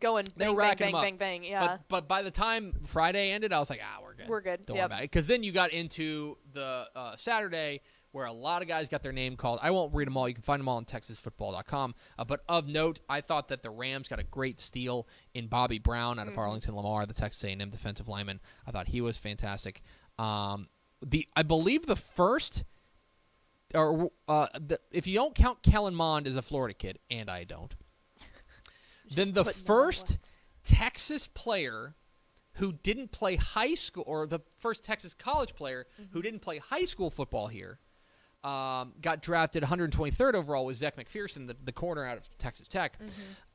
going 0.00 0.26
They 0.36 0.46
bang, 0.46 0.54
were 0.54 0.62
bang, 0.62 0.76
bang, 0.78 0.92
bang, 0.92 1.16
bang. 1.16 1.44
Yeah, 1.44 1.66
But 1.66 1.88
but 1.88 2.08
by 2.08 2.22
the 2.22 2.30
time 2.30 2.72
Friday 2.86 3.32
ended, 3.32 3.52
I 3.52 3.58
was 3.58 3.70
like, 3.70 3.80
ah, 3.82 4.00
we're 4.00 4.14
good. 4.14 4.28
we're 4.28 4.40
good. 4.42 4.64
Don't 4.66 4.76
yep. 4.76 4.82
worry 4.90 4.94
about 4.98 5.02
it. 5.04 5.10
Because 5.10 5.26
then 5.26 5.42
you 5.42 5.50
got 5.50 5.70
into 5.72 6.38
the 6.52 6.86
uh, 6.94 7.16
Saturday 7.16 7.80
where 8.14 8.26
a 8.26 8.32
lot 8.32 8.62
of 8.62 8.68
guys 8.68 8.88
got 8.88 9.02
their 9.02 9.10
name 9.12 9.36
called. 9.36 9.58
I 9.60 9.72
won't 9.72 9.92
read 9.92 10.06
them 10.06 10.16
all. 10.16 10.28
You 10.28 10.34
can 10.34 10.44
find 10.44 10.60
them 10.60 10.68
all 10.68 10.76
on 10.76 10.84
TexasFootball.com. 10.84 11.96
Uh, 12.16 12.24
but 12.24 12.44
of 12.48 12.68
note, 12.68 13.00
I 13.08 13.20
thought 13.20 13.48
that 13.48 13.64
the 13.64 13.70
Rams 13.70 14.06
got 14.06 14.20
a 14.20 14.22
great 14.22 14.60
steal 14.60 15.08
in 15.34 15.48
Bobby 15.48 15.80
Brown 15.80 16.20
out 16.20 16.28
of 16.28 16.34
Mhm. 16.34 16.38
Arlington 16.38 16.76
Lamar, 16.76 17.06
the 17.06 17.12
Texas 17.12 17.42
A&M 17.42 17.70
defensive 17.70 18.06
lineman. 18.06 18.40
I 18.68 18.70
thought 18.70 18.86
he 18.86 19.00
was 19.00 19.18
fantastic. 19.18 19.82
Um, 20.16 20.68
the 21.04 21.26
I 21.34 21.42
believe 21.42 21.86
the 21.86 21.96
first. 21.96 22.62
Or 23.74 24.12
uh, 24.28 24.46
the, 24.54 24.78
if 24.92 25.08
you 25.08 25.16
don't 25.16 25.34
count 25.34 25.64
Kellen 25.64 25.96
Mond 25.96 26.28
as 26.28 26.36
a 26.36 26.42
Florida 26.42 26.74
kid, 26.74 27.00
and 27.10 27.28
I 27.28 27.42
don't, 27.42 27.74
then 29.10 29.32
the 29.32 29.42
putting 29.42 29.60
it 29.60 29.62
on 29.62 29.66
first. 29.66 30.18
Texas 30.62 31.26
player 31.26 31.96
who 32.58 32.72
didn't 32.72 33.10
play 33.10 33.34
high 33.34 33.74
school, 33.74 34.04
or 34.06 34.28
the 34.28 34.38
first 34.58 34.84
Texas 34.84 35.12
college 35.14 35.56
player 35.56 35.88
who 36.12 36.22
didn't 36.22 36.38
play 36.40 36.58
high 36.58 36.84
school 36.84 37.10
football 37.10 37.48
here, 37.48 37.80
um, 38.44 38.92
got 39.00 39.22
drafted 39.22 39.62
123rd 39.62 40.34
overall 40.34 40.66
was 40.66 40.76
Zech 40.76 40.96
McPhearson, 40.96 41.46
the, 41.46 41.56
the 41.64 41.72
corner 41.72 42.04
out 42.04 42.18
of 42.18 42.24
Texas 42.38 42.68
Tech, 42.68 42.98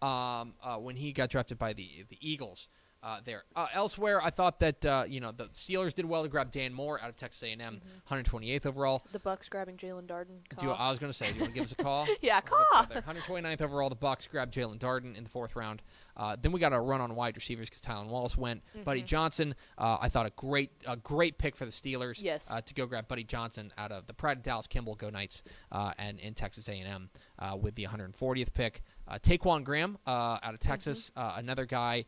um, 0.01 0.53
uh, 0.63 0.77
when 0.77 0.95
he 0.95 1.13
got 1.13 1.29
drafted 1.29 1.59
by 1.59 1.73
the 1.73 2.05
the 2.09 2.17
Eagles. 2.21 2.67
Uh, 3.01 3.19
there. 3.23 3.43
Uh, 3.55 3.67
elsewhere, 3.73 4.21
I 4.21 4.29
thought 4.29 4.59
that 4.59 4.85
uh, 4.85 5.05
you 5.07 5.21
know 5.21 5.31
the 5.31 5.45
Steelers 5.49 5.93
did 5.93 6.03
well 6.05 6.23
to 6.23 6.27
grab 6.27 6.51
Dan 6.51 6.73
Moore 6.73 6.99
out 7.01 7.07
of 7.07 7.15
Texas 7.15 7.41
A&M, 7.43 7.79
128th 8.11 8.65
overall. 8.65 9.01
The 9.13 9.19
Bucks 9.19 9.47
grabbing 9.47 9.77
Jaelon 9.77 10.05
Darden. 10.05 10.39
Do 10.57 10.65
you, 10.65 10.71
I 10.71 10.89
was 10.89 10.99
going 10.99 11.09
to 11.09 11.17
say, 11.17 11.27
do 11.29 11.35
you 11.35 11.39
want 11.41 11.53
to 11.53 11.55
give 11.55 11.63
us 11.63 11.71
a 11.71 11.75
call? 11.81 12.05
yeah, 12.21 12.41
We'll 12.51 12.59
get 12.59 12.67
cough. 12.71 12.87
to 12.89 12.93
that 12.95 13.05
there. 13.05 13.13
129th 13.41 13.61
overall, 13.61 13.87
the 13.87 13.95
Bucks 13.95 14.27
grabbed 14.27 14.53
Jaelon 14.53 14.79
Darden 14.79 15.15
in 15.17 15.23
the 15.23 15.29
fourth 15.29 15.55
round. 15.55 15.81
Uh, 16.17 16.35
then 16.41 16.51
we 16.51 16.59
got 16.59 16.73
a 16.73 16.79
run 16.79 16.99
on 16.99 17.15
wide 17.15 17.37
receivers 17.37 17.69
because 17.69 17.81
Tylan 17.81 18.07
Wallace 18.09 18.35
went. 18.37 18.61
Buddy 18.83 19.01
Mhm. 19.01 19.05
Johnson, 19.05 19.55
uh, 19.77 19.97
I 20.01 20.09
thought 20.09 20.25
a 20.25 20.31
great, 20.35 20.71
a 20.85 20.97
great 20.97 21.37
pick 21.37 21.55
for 21.55 21.63
the 21.63 21.71
Steelers. 21.71 22.21
Yes. 22.21 22.49
Uh, 22.51 22.59
to 22.59 22.73
go 22.73 22.85
grab 22.85 23.07
Buddy 23.07 23.23
Johnson 23.23 23.71
out 23.77 23.93
of 23.93 24.07
the 24.07 24.13
Pride 24.13 24.35
of 24.37 24.43
Dallas 24.43 24.67
Kimball 24.67 24.95
Go 24.95 25.09
Knights 25.09 25.41
uh, 25.71 25.93
and 25.97 26.19
in 26.19 26.33
Texas 26.33 26.67
A&M 26.67 27.09
uh, 27.39 27.55
with 27.55 27.75
the 27.75 27.85
140th 27.85 28.51
pick. 28.53 28.81
Uh, 29.07 29.17
Ta'Quon 29.21 29.63
Graham 29.63 29.97
uh, 30.05 30.37
out 30.43 30.53
of 30.53 30.59
Texas, 30.59 31.11
uh, 31.15 31.35
another 31.37 31.65
guy. 31.65 32.03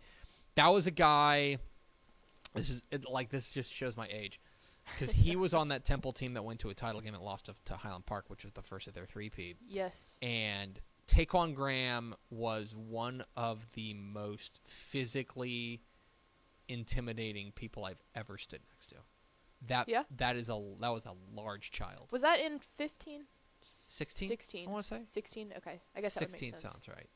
That 0.56 0.68
was 0.68 0.88
a 0.88 0.92
guy. 0.92 1.58
This 2.54 2.70
is 2.70 2.82
it, 2.92 3.10
like 3.10 3.30
this 3.30 3.52
just 3.52 3.72
shows 3.72 3.96
my 3.96 4.08
age 4.12 4.40
because 4.94 5.12
he 5.14 5.36
was 5.36 5.54
on 5.54 5.70
that 5.70 5.86
Temple 5.86 6.12
team 6.12 6.34
that 6.34 6.44
went 6.44 6.60
to 6.62 6.70
a 6.70 6.74
title 6.74 7.00
game 7.02 7.14
and 7.14 7.24
lost 7.24 7.46
to, 7.46 7.56
to 7.66 7.76
Highland 7.76 8.06
Park, 8.06 8.26
which 8.30 8.44
was 8.44 8.52
the 8.54 8.62
first 8.62 8.88
of 8.88 8.94
their 8.94 9.06
three-peat 9.06 9.58
Yes. 9.70 10.18
and 10.22 10.80
Ta'Quon 11.08 11.54
Graham 11.56 12.16
was 12.30 12.76
one 12.76 13.24
of 13.38 13.66
the 13.76 13.94
most 13.94 14.60
physically 14.66 15.82
intimidating 16.68 17.52
people 17.54 17.86
I've 17.86 18.02
ever 18.16 18.38
stood 18.38 18.62
next 18.74 18.88
to. 18.88 18.96
That 19.68 19.88
Yeah. 19.88 20.04
that 20.18 20.36
is 20.36 20.50
a 20.50 20.60
that 20.80 20.90
was 20.90 21.06
a 21.06 21.14
large 21.34 21.72
child. 21.72 22.12
Was 22.12 22.22
that 22.24 22.40
in 22.40 22.60
15? 22.60 23.26
16? 23.64 24.28
16. 24.30 24.68
I 24.68 24.72
want 24.72 24.84
to 24.86 24.90
say 24.90 25.02
16? 25.06 25.54
Okay. 25.58 25.80
I 25.96 26.02
guess 26.02 26.16
that 26.16 26.22
would 26.22 26.32
16 26.32 26.48
make 26.52 26.60
sense. 26.60 26.74
sounds 26.74 26.88
right. 26.88 27.08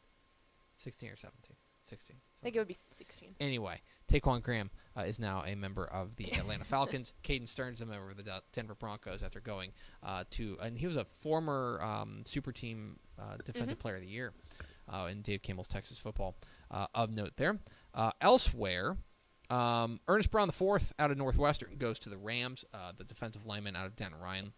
16 0.78 1.10
or 1.10 1.16
17. 1.16 1.56
16. 1.84 2.16
I 2.46 2.48
think 2.48 2.58
it 2.58 2.60
would 2.60 2.68
be 2.68 2.76
16. 2.76 3.36
Anyway, 3.40 3.82
Ta'Quon 4.08 4.42
Graham 4.44 4.70
uh, 4.96 5.02
is 5.02 5.18
now 5.18 5.44
a 5.48 5.56
member 5.56 5.86
of 5.86 6.16
the 6.16 6.32
Atlanta 6.38 6.64
Falcons. 6.64 7.14
Caden 7.24 7.50
Sterns 7.50 7.80
is 7.80 7.82
a 7.82 7.86
member 7.88 8.12
of 8.12 8.18
the 8.18 8.24
De- 8.24 8.44
Denver 8.54 8.76
Broncos 8.76 9.24
after 9.24 9.40
going 9.40 9.72
uh, 10.04 10.26
to, 10.30 10.56
and 10.62 10.78
he 10.78 10.86
was 10.86 10.96
a 10.96 11.06
former 11.06 11.80
um, 11.82 12.22
super 12.26 12.52
team 12.52 13.00
uh, 13.18 13.38
defensive 13.44 13.78
Mhm. 13.78 13.82
player 13.82 13.96
of 13.96 14.02
the 14.02 14.08
year 14.08 14.32
uh, 14.94 15.08
in 15.10 15.24
Dave 15.24 15.42
Campbell's 15.42 15.68
Texas 15.68 15.98
football. 15.98 16.36
Uh, 16.70 16.86
of 16.94 17.10
note 17.10 17.32
there. 17.38 17.58
Uh, 17.96 18.12
elsewhere, 18.22 18.96
um, 19.50 20.00
Ernest 20.08 20.30
Brown 20.30 20.50
IV 20.50 20.94
out 21.00 21.10
of 21.10 21.18
Northwestern 21.18 21.78
goes 21.78 21.98
to 22.00 22.10
the 22.10 22.18
Rams, 22.18 22.64
uh, 22.76 22.92
the 22.96 23.04
defensive 23.06 23.46
lineman 23.48 23.76
out 23.76 23.88
of 23.88 23.96
Denton 23.96 24.20
Ryan. 24.20 24.54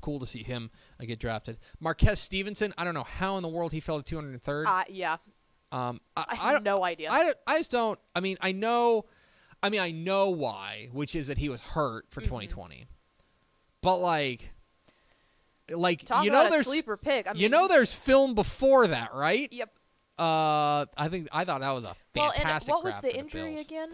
Cool 0.00 0.18
to 0.20 0.26
see 0.26 0.42
him 0.42 0.70
uh, 1.00 1.04
get 1.06 1.18
drafted. 1.20 1.58
Marquez 1.80 2.18
Stevenson, 2.20 2.74
I 2.76 2.82
don't 2.84 2.94
know 2.94 3.04
how 3.04 3.36
in 3.36 3.42
the 3.42 3.48
world 3.48 3.70
he 3.72 3.78
fell 3.80 4.02
to 4.02 4.16
203rd. 4.16 4.66
Uh, 4.66 4.84
yeah. 4.88 5.16
Um, 5.74 6.00
I, 6.16 6.24
I 6.28 6.48
I, 6.48 6.52
have 6.52 6.62
no 6.62 6.84
idea. 6.84 7.08
I, 7.10 7.32
I 7.46 7.58
just 7.58 7.70
don't. 7.70 7.98
I 8.14 8.20
mean, 8.20 8.36
I 8.40 8.52
know. 8.52 9.04
I 9.62 9.70
mean, 9.70 9.80
I 9.80 9.90
know 9.90 10.28
why, 10.30 10.88
which 10.92 11.16
is 11.16 11.26
that 11.28 11.38
he 11.38 11.48
was 11.48 11.60
hurt 11.60 12.06
for 12.10 12.20
Mhm. 12.20 12.24
2020. 12.26 12.86
But 13.80 13.96
like, 13.96 14.50
like 15.70 16.04
Talk 16.04 16.24
you 16.24 16.30
know, 16.30 16.46
a 16.46 16.50
there's 16.50 16.66
sleeper 16.66 16.96
pick. 16.96 17.26
I 17.28 17.32
mean, 17.32 17.42
you 17.42 17.48
know, 17.48 17.66
there's 17.68 17.92
film 17.94 18.34
before 18.34 18.86
that, 18.88 19.14
right? 19.14 19.50
Yep. 19.52 19.70
Uh, 20.18 20.86
I 20.96 21.08
think 21.10 21.28
I 21.32 21.44
thought 21.44 21.60
that 21.60 21.70
was 21.72 21.84
a 21.84 21.96
Well, 22.14 22.30
fantastic. 22.30 22.68
and 22.68 22.74
what 22.74 22.84
was 22.84 22.94
the 23.02 23.16
injury 23.16 23.54
Bills. 23.54 23.66
again? 23.66 23.90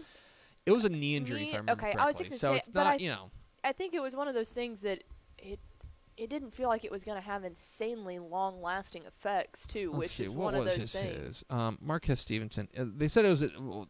It 0.65 0.71
was 0.71 0.85
a 0.85 0.89
knee 0.89 1.15
injury, 1.15 1.41
if 1.43 1.47
Knee- 1.47 1.53
I 1.55 1.57
remember 1.57 1.71
okay, 1.87 1.91
I 1.97 2.05
was 2.05 2.15
correctly. 2.15 2.25
just 2.29 2.41
so 2.41 2.47
gonna 2.49 2.57
it's 2.57 2.67
say- 2.67 2.71
but 2.73 2.83
not, 2.83 2.93
I- 2.93 2.97
you 2.97 3.09
know, 3.09 3.31
I 3.63 3.71
think 3.71 3.93
it 3.95 4.01
was 4.01 4.15
one 4.15 4.27
of 4.27 4.35
those 4.35 4.49
things 4.49 4.81
that 4.81 5.03
it 6.17 6.23
it 6.23 6.29
didn't 6.29 6.53
feel 6.53 6.69
like 6.69 6.85
it 6.85 6.91
was 6.91 7.03
going 7.03 7.17
to 7.19 7.25
have 7.25 7.43
insanely 7.43 8.19
long-lasting 8.19 9.03
effects 9.05 9.65
too, 9.65 9.89
Let's 9.91 9.99
which 9.99 10.09
see, 10.11 10.23
is 10.25 10.29
what 10.29 10.53
one 10.53 10.55
of 10.55 10.65
was 10.65 10.75
those 10.75 10.83
his, 10.83 10.91
things. 10.93 11.27
his? 11.27 11.43
Um, 11.49 11.77
Marquez 11.81 12.19
Stevenson. 12.19 12.67
Uh, 12.77 12.85
they 12.95 13.07
said 13.07 13.25
it 13.25 13.29
was 13.29 13.43
a, 13.43 13.49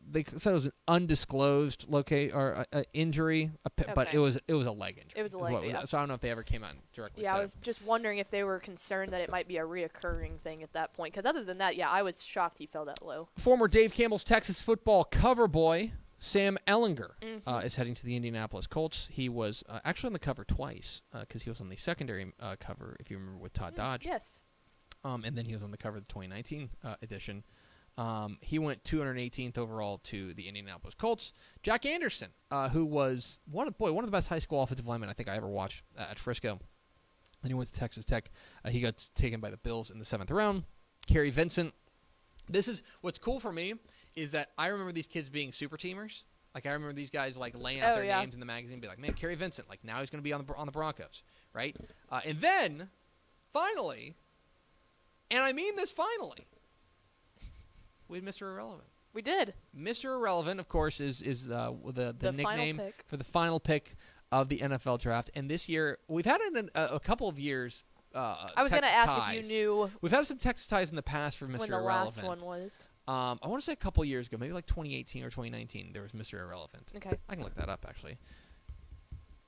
they 0.10 0.24
said 0.38 0.52
it 0.52 0.56
was 0.56 0.66
an 0.68 0.74
undisclosed 0.88 1.86
locate 1.88 2.34
or 2.34 2.58
uh, 2.58 2.64
uh, 2.74 2.84
injury, 2.94 3.52
a 3.66 3.70
pi- 3.70 3.94
but 3.94 4.14
it 4.14 4.20
was 4.20 4.40
it 4.48 4.54
was 4.54 4.68
a 4.68 4.72
leg 4.72 4.98
injury. 4.98 5.20
It 5.20 5.24
was 5.24 5.34
a 5.34 5.38
leg, 5.38 5.64
yeah. 5.66 5.86
So 5.86 5.98
I 5.98 6.02
don't 6.02 6.08
know 6.08 6.16
if 6.16 6.22
they 6.22 6.32
ever 6.32 6.44
came 6.44 6.64
out 6.64 6.74
directly. 6.94 7.24
Yeah, 7.24 7.36
I 7.36 7.40
it. 7.40 7.44
was 7.44 7.56
just 7.62 7.84
wondering 7.84 8.20
if 8.20 8.30
they 8.30 8.44
were 8.44 8.60
concerned 8.60 9.12
that 9.14 9.22
it 9.22 9.30
might 9.30 9.48
be 9.48 9.58
a 9.58 9.64
reoccurring 9.64 10.40
thing 10.40 10.64
at 10.64 10.74
that 10.74 10.94
point. 10.94 11.14
Because 11.14 11.26
other 11.26 11.44
than 11.44 11.58
that, 11.60 11.76
yeah, 11.76 11.90
I 11.90 12.02
was 12.02 12.24
shocked 12.24 12.58
he 12.58 12.66
fell 12.66 12.86
that 12.86 13.06
low. 13.06 13.30
Former 13.38 13.68
Dave 13.68 13.94
Campbell's 13.94 14.24
Texas 14.24 14.62
football 14.62 15.04
cover 15.04 15.48
boy 15.48 15.92
Sam 16.24 16.58
Ehlinger 16.68 17.16
Mhm. 17.22 17.42
uh, 17.48 17.58
is 17.66 17.76
heading 17.76 17.96
to 17.96 18.06
the 18.06 18.16
Indianapolis 18.16 18.68
Colts. 18.68 19.08
He 19.12 19.28
was 19.28 19.64
uh, 19.68 19.80
actually 19.84 20.08
on 20.08 20.14
the 20.14 20.20
cover 20.20 20.46
twice 20.46 21.02
because 21.20 21.42
he 21.42 21.50
was 21.50 21.60
on 21.60 21.68
the 21.70 21.76
secondary 21.76 22.32
uh, 22.40 22.56
cover, 22.60 22.96
if 23.00 23.10
you 23.10 23.18
remember, 23.18 23.40
with 23.40 23.54
Todd 23.54 23.74
Mm, 23.74 23.78
Dodge. 23.78 24.06
Yes. 24.06 24.40
Um, 25.04 25.24
and 25.26 25.36
then 25.36 25.46
he 25.46 25.54
was 25.54 25.64
on 25.64 25.72
the 25.72 25.78
cover 25.78 25.98
of 25.98 26.04
the 26.08 26.14
2019 26.14 26.70
uh, 26.84 26.96
edition. 27.02 27.44
Um, 27.98 28.38
he 28.42 28.60
went 28.60 28.84
218th 28.84 29.58
overall 29.58 29.98
to 30.06 30.34
the 30.36 30.48
Indianapolis 30.48 30.94
Colts. 30.94 31.34
Jack 31.64 31.86
Anderson, 31.88 32.30
uh, 32.52 32.70
who 32.70 32.86
was 32.86 33.40
one 33.46 33.68
of 33.68 33.78
boy 33.80 33.92
one 33.92 34.04
of 34.04 34.08
the 34.10 34.16
best 34.16 34.28
high 34.28 34.40
school 34.40 34.62
offensive 34.62 34.88
linemen 34.88 35.10
I 35.10 35.14
think 35.14 35.28
I 35.28 35.36
ever 35.36 35.50
watched 35.50 35.82
uh, 35.98 36.02
at 36.12 36.20
Frisco. 36.20 36.60
Then 37.42 37.50
he 37.50 37.54
went 37.56 37.74
to 37.74 37.78
Texas 37.80 38.06
Tech. 38.06 38.30
Uh, 38.64 38.70
he 38.70 38.80
got 38.80 39.10
taken 39.16 39.40
by 39.42 39.50
the 39.50 39.58
Bills 39.58 39.90
in 39.90 39.98
the 39.98 40.06
seventh 40.06 40.30
round. 40.30 40.66
Kerry 41.08 41.32
Vincent. 41.32 41.74
This 42.48 42.68
is 42.68 42.82
what's 43.02 43.18
cool 43.18 43.40
for 43.40 43.52
me 43.52 43.74
is 44.16 44.32
that 44.32 44.50
I 44.58 44.68
remember 44.68 44.92
these 44.92 45.08
kids 45.08 45.30
being 45.30 45.52
super 45.52 45.78
teamers. 45.78 46.24
Like 46.54 46.66
I 46.66 46.72
remember 46.72 46.94
these 46.94 47.10
guys 47.10 47.38
like 47.38 47.56
laying 47.58 47.80
out 47.82 47.94
Oh, 47.94 47.96
their 47.96 48.04
yeah. 48.06 48.20
names 48.20 48.34
in 48.34 48.40
the 48.42 48.46
magazine, 48.46 48.74
and 48.74 48.82
be 48.82 48.88
like, 48.88 49.00
"Man, 49.00 49.14
Kary 49.14 49.36
Vincent, 49.36 49.70
like 49.70 49.84
now 49.84 50.00
he's 50.02 50.10
going 50.10 50.20
to 50.20 50.24
be 50.24 50.34
on 50.34 50.44
the 50.46 50.54
on 50.56 50.66
the 50.66 50.72
Broncos, 50.72 51.24
right?" 51.54 51.76
Uh, 52.10 52.20
and 52.26 52.40
then 52.40 52.90
finally, 53.54 54.16
and 55.30 55.42
I 55.44 55.54
mean 55.54 55.76
this 55.78 55.92
finally, 55.92 56.48
we 58.08 58.18
had 58.18 58.26
Mr. 58.26 58.44
Irrelevant. 58.52 58.88
We 59.14 59.22
did. 59.22 59.54
Mr. 59.78 60.16
Irrelevant, 60.18 60.60
of 60.60 60.68
course, 60.68 61.00
is 61.00 61.22
is 61.22 61.50
uh, 61.50 61.72
the 61.86 61.92
the, 62.08 62.14
The 62.20 62.32
nickname 62.32 62.82
for 63.08 63.18
the 63.18 63.24
final 63.24 63.60
pick 63.60 63.96
of 64.32 64.48
the 64.50 64.60
NFL 64.60 65.00
draft. 65.00 65.30
And 65.34 65.50
this 65.50 65.68
year, 65.70 65.98
we've 66.08 66.26
had 66.26 66.40
in 66.42 66.70
a, 66.76 66.86
a 66.96 67.00
couple 67.00 67.28
of 67.28 67.38
years. 67.40 67.84
Uh, 68.14 68.48
I 68.58 68.62
was 68.62 68.70
going 68.72 68.82
to 68.84 68.90
ask 68.90 69.08
ties. 69.08 69.38
if 69.46 69.50
you 69.50 69.58
knew 69.58 69.92
We've 70.02 70.12
had 70.12 70.26
some 70.26 70.38
Texas 70.38 70.68
ties 70.68 70.90
in 70.90 70.98
the 70.98 71.02
past 71.02 71.38
for 71.38 71.48
Mr. 71.48 71.60
when 71.60 71.70
the 71.70 71.78
Irrelevant. 71.78 72.18
last 72.18 72.28
one 72.28 72.40
was. 72.40 72.84
Um, 73.08 73.40
I 73.42 73.48
want 73.48 73.62
to 73.62 73.66
say 73.66 73.74
a 73.74 73.78
couple 73.78 74.06
years 74.06 74.28
ago, 74.28 74.38
maybe 74.40 74.54
like 74.54 74.68
2018 74.68 75.24
or 75.24 75.30
2019, 75.30 75.92
there 75.92 76.04
was 76.04 76.12
Mr. 76.12 76.40
Irrelevant. 76.40 76.92
Okay. 76.96 77.18
I 77.28 77.36
can 77.36 77.44
look 77.44 77.56
that 77.56 77.70
up 77.70 77.86
actually. 77.88 78.18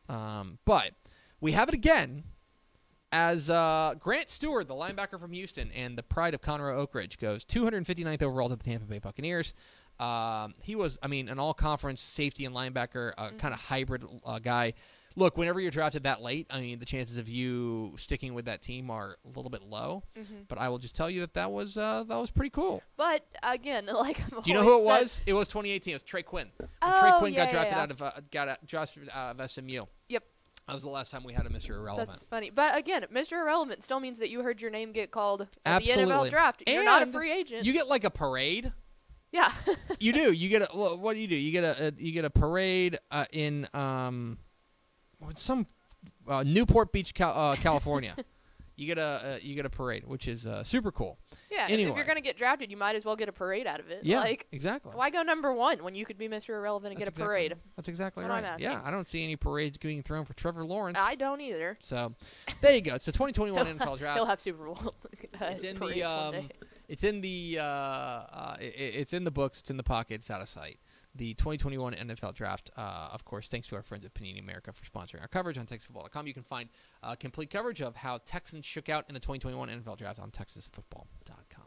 Um, 0.10 0.58
but 0.66 0.92
we 1.39 1.52
have 1.54 1.70
it 1.70 1.74
again 1.74 2.24
as 3.12 3.50
uh, 3.50 3.94
Grant 4.00 4.30
Stuart, 4.30 4.68
the 4.68 4.74
linebacker 4.74 5.20
from 5.20 5.32
Houston 5.34 5.72
and 5.72 5.96
the 5.96 6.04
pride 6.04 6.34
of 6.34 6.42
Conroe 6.42 6.76
Oak 6.76 6.96
Ridge, 6.96 7.20
goes 7.20 7.46
259th 7.46 8.24
overall 8.24 8.50
to 8.50 8.56
the 8.56 8.63
Tampa 8.63 8.86
Bay 8.86 8.98
Buccaneers. 8.98 9.54
Um, 10.00 10.56
he 10.62 10.76
was, 10.76 10.98
I 11.04 11.08
mean, 11.08 11.30
an 11.30 11.38
all-conference 11.38 12.02
safety 12.02 12.46
and 12.46 12.56
linebacker, 12.56 13.13
uh, 13.18 13.30
kind 13.38 13.54
of 13.54 13.60
hybrid 13.60 14.04
uh, 14.26 14.39
guy. 14.39 14.74
Look, 15.15 15.38
whenever 15.38 15.60
you're 15.60 15.71
drafted 15.71 16.04
that 16.04 16.21
late, 16.21 16.47
I 16.49 16.60
mean, 16.62 16.80
the 16.80 16.86
chances 16.86 17.17
of 17.17 17.30
you 17.30 17.93
sticking 17.97 18.34
with 18.34 18.45
that 18.45 18.62
team 18.62 18.89
are 18.89 19.17
a 19.26 19.28
little 19.28 19.49
bit 19.49 19.62
low. 19.63 20.04
hmm 20.17 20.41
But 20.47 20.58
I 20.58 20.69
will 20.69 20.80
just 20.80 20.95
tell 20.95 21.10
you 21.10 21.21
that 21.21 21.34
that 21.36 21.52
was 21.52 21.78
uh, 21.78 22.04
that 22.08 22.15
was 22.17 22.32
pretty 22.32 22.49
cool. 22.49 22.82
But 22.97 23.23
again, 23.43 23.86
like 23.93 24.19
I've 24.21 24.43
Do 24.43 24.49
you 24.49 24.54
know 24.56 24.63
who 24.63 24.80
it 24.80 24.84
was? 24.86 25.21
It 25.26 25.34
was 25.34 25.47
2018. 25.47 25.91
It 25.91 25.95
was 25.95 26.04
Trey 26.04 26.23
Quinn. 26.23 26.47
When 26.58 26.69
Oh, 26.82 26.99
Trey 26.99 27.12
Quinn 27.19 27.34
yeah, 27.34 27.45
got 27.45 27.52
drafted 27.52 27.78
yeah. 27.78 27.84
out 27.84 27.91
of 27.91 28.02
uh, 28.02 28.12
got 28.32 28.47
out, 28.49 28.65
drafted 28.65 29.10
out 29.13 29.39
of 29.39 29.52
SMU. 29.52 29.84
Yep. 30.10 30.23
That 30.67 30.73
was 30.76 30.84
the 30.84 30.89
last 30.89 31.12
time 31.12 31.26
we 31.26 31.34
had 31.34 31.45
a 31.45 31.49
Mr. 31.49 31.71
Irrelevant. 31.71 32.10
That's 32.10 32.23
funny. 32.23 32.49
But 32.49 32.78
again, 32.78 33.06
Mr. 33.13 33.34
Irrelevant 33.34 33.84
still 33.84 33.99
means 33.99 34.17
that 34.19 34.30
you 34.30 34.41
heard 34.43 34.62
your 34.62 34.71
name 34.71 34.93
get 34.93 35.12
called 35.12 35.45
at 35.65 35.84
the 35.84 35.89
NFL 35.89 36.30
draft. 36.30 36.63
You're 36.65 36.86
not 36.86 37.06
a 37.08 37.12
free 37.12 37.34
agent. 37.34 37.65
You 37.65 37.73
get 37.73 37.89
like 37.89 38.06
a 38.06 38.10
parade. 38.10 38.71
yeah. 39.34 39.52
You 39.99 40.13
do. 40.13 40.32
You 40.43 40.47
get 40.49 40.62
a. 40.62 40.67
Well, 40.73 40.97
what 40.97 41.15
do 41.15 41.19
you 41.19 41.28
do? 41.28 41.36
You 41.36 41.52
get 41.52 41.65
a, 41.65 41.88
a 41.88 41.93
you 41.97 42.13
get 42.13 42.23
a 42.23 42.30
parade 42.30 42.97
uh, 43.12 43.26
in 43.34 43.67
um, 43.73 44.38
some 45.38 45.68
uh, 46.28 46.44
Newport 46.44 46.92
Beach, 46.92 47.14
Cal- 47.14 47.38
uh, 47.52 47.56
California. 47.56 48.16
you 48.76 48.88
get 48.88 48.98
a 48.98 49.02
uh, 49.02 49.38
you 49.42 49.56
get 49.56 49.66
a 49.66 49.70
parade, 49.70 50.04
which 50.06 50.28
is 50.28 50.46
uh, 50.46 50.64
super 50.64 50.92
cool. 50.92 51.18
yeah. 51.52 51.68
anyway. 51.70 51.92
If 51.92 51.96
you're 51.98 52.06
going 52.06 52.16
to 52.18 52.22
get 52.22 52.38
drafted, 52.38 52.72
you 52.72 52.78
might 52.78 52.96
as 52.96 53.06
well 53.06 53.16
get 53.16 53.30
a 53.30 53.32
parade 53.32 53.68
out 53.68 53.80
of 53.80 53.90
it. 53.92 54.04
Yeah, 54.04 54.20
Like, 54.22 54.48
exactly. 54.52 54.92
why 54.96 55.10
go 55.12 55.22
number 55.22 55.54
one 55.54 55.84
when 55.84 55.94
you 55.96 56.06
could 56.06 56.18
be 56.18 56.28
Mr. 56.28 56.50
Irrelevant 56.50 56.94
and 56.94 57.02
That's 57.02 57.10
get 57.10 57.22
a 57.22 57.24
exactly- 57.24 57.26
parade? 57.26 57.56
That's 57.76 57.90
exactly 57.90 58.24
That's 58.24 58.44
what 58.44 58.50
right. 58.52 58.60
Yeah. 58.60 58.82
I 58.84 58.90
don't 58.92 59.08
see 59.10 59.24
any 59.24 59.36
parades 59.36 59.78
being 59.78 60.02
thrown 60.02 60.26
for 60.26 60.34
Trevor 60.34 60.66
Lawrence. 60.66 60.98
I 61.00 61.16
don't 61.16 61.40
either. 61.42 61.76
So 61.84 62.14
there 62.62 62.74
you 62.74 62.82
go. 62.82 62.96
It's 62.96 63.06
the 63.06 63.12
2021 63.12 63.66
He'll- 63.66 63.76
NFL 63.76 63.98
draft. 64.00 64.18
He'll 64.18 64.26
have 64.26 64.42
Super 64.42 64.66
Bowl. 64.66 64.80
It's 65.42 65.64
in 65.64 65.78
the, 65.80 66.04
um. 66.04 66.50
It's 66.88 67.04
in 67.04 67.22
the 67.22 67.58
uh, 67.60 67.64
uh, 67.64 68.56
i 68.60 68.62
i- 68.64 68.66
it's 68.66 69.14
in 69.14 69.24
the 69.24 69.32
books. 69.32 69.60
It's 69.60 69.70
in 69.72 69.78
the 69.78 69.84
pocket. 69.84 70.16
It's 70.16 70.30
out 70.30 70.42
of 70.42 70.50
sight. 70.50 70.80
The 71.15 71.36
2021 71.36 71.93
NFL 71.93 72.34
Draft, 72.34 72.71
uh, 72.76 73.10
of 73.12 73.23
course, 73.23 73.47
thanks 73.47 73.67
to 73.67 73.76
our 73.76 73.84
friends 73.84 74.04
at 74.04 74.13
Panini 74.15 74.39
America 74.39 74.71
for 74.73 74.84
sponsoring 74.84 75.21
our 75.21 75.28
coverage 75.28 75.58
on 75.60 75.67
TexasFootball.com. 75.67 76.26
You 76.26 76.34
can 76.34 76.43
find 76.43 76.69
uh, 77.04 77.15
complete 77.15 77.52
coverage 77.52 77.82
of 77.82 77.95
how 77.95 78.19
Texans 78.26 78.65
shook 78.65 78.89
out 78.89 79.06
in 79.08 79.13
the 79.13 79.19
2021 79.19 79.69
NFL 79.69 79.97
Draft 79.97 80.19
on 80.19 80.32
TexasFootball.com. 80.32 81.65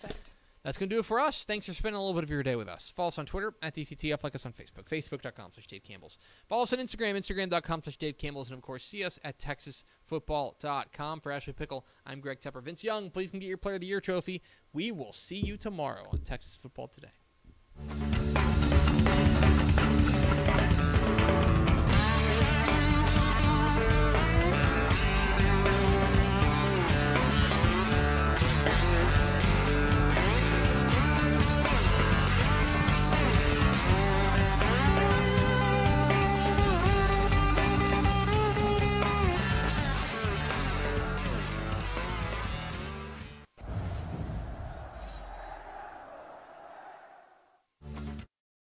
Fact. 0.00 0.16
That's 0.64 0.78
going 0.78 0.88
to 0.88 0.94
do 0.94 1.00
it 1.00 1.06
for 1.06 1.18
us. 1.18 1.42
Thanks 1.42 1.66
for 1.66 1.72
spending 1.74 1.96
a 1.96 2.00
little 2.00 2.14
bit 2.14 2.22
of 2.22 2.30
your 2.30 2.42
day 2.44 2.54
with 2.54 2.68
us. 2.68 2.92
Follow 2.94 3.08
us 3.08 3.18
on 3.18 3.26
Twitter 3.26 3.52
at 3.62 3.74
DCTF. 3.74 4.22
Like 4.22 4.36
us 4.36 4.46
on 4.46 4.52
Facebook, 4.52 4.84
Facebook.com 4.88 5.50
slash 5.52 5.66
Dave 5.66 5.82
Campbell's. 5.82 6.18
Follow 6.48 6.62
us 6.62 6.72
on 6.72 6.78
Instagram, 6.78 7.16
Instagram.com 7.16 7.82
slash 7.82 7.96
Dave 7.96 8.16
Campbell's. 8.16 8.50
And, 8.50 8.58
of 8.58 8.62
course, 8.62 8.84
see 8.84 9.02
us 9.02 9.18
at 9.24 9.38
TexasFootball.com. 9.40 11.20
For 11.20 11.32
Ashley 11.32 11.52
Pickle, 11.52 11.84
I'm 12.06 12.20
Greg 12.20 12.40
Tepper. 12.40 12.62
Vince 12.62 12.84
Young, 12.84 13.10
please 13.10 13.32
come 13.32 13.40
get 13.40 13.48
your 13.48 13.58
Player 13.58 13.74
of 13.76 13.80
the 13.80 13.88
Year 13.88 14.00
trophy. 14.00 14.40
We 14.72 14.92
will 14.92 15.12
see 15.12 15.40
you 15.40 15.56
tomorrow 15.56 16.06
on 16.12 16.20
Texas 16.20 16.56
Football 16.56 16.88
Today. 16.88 17.10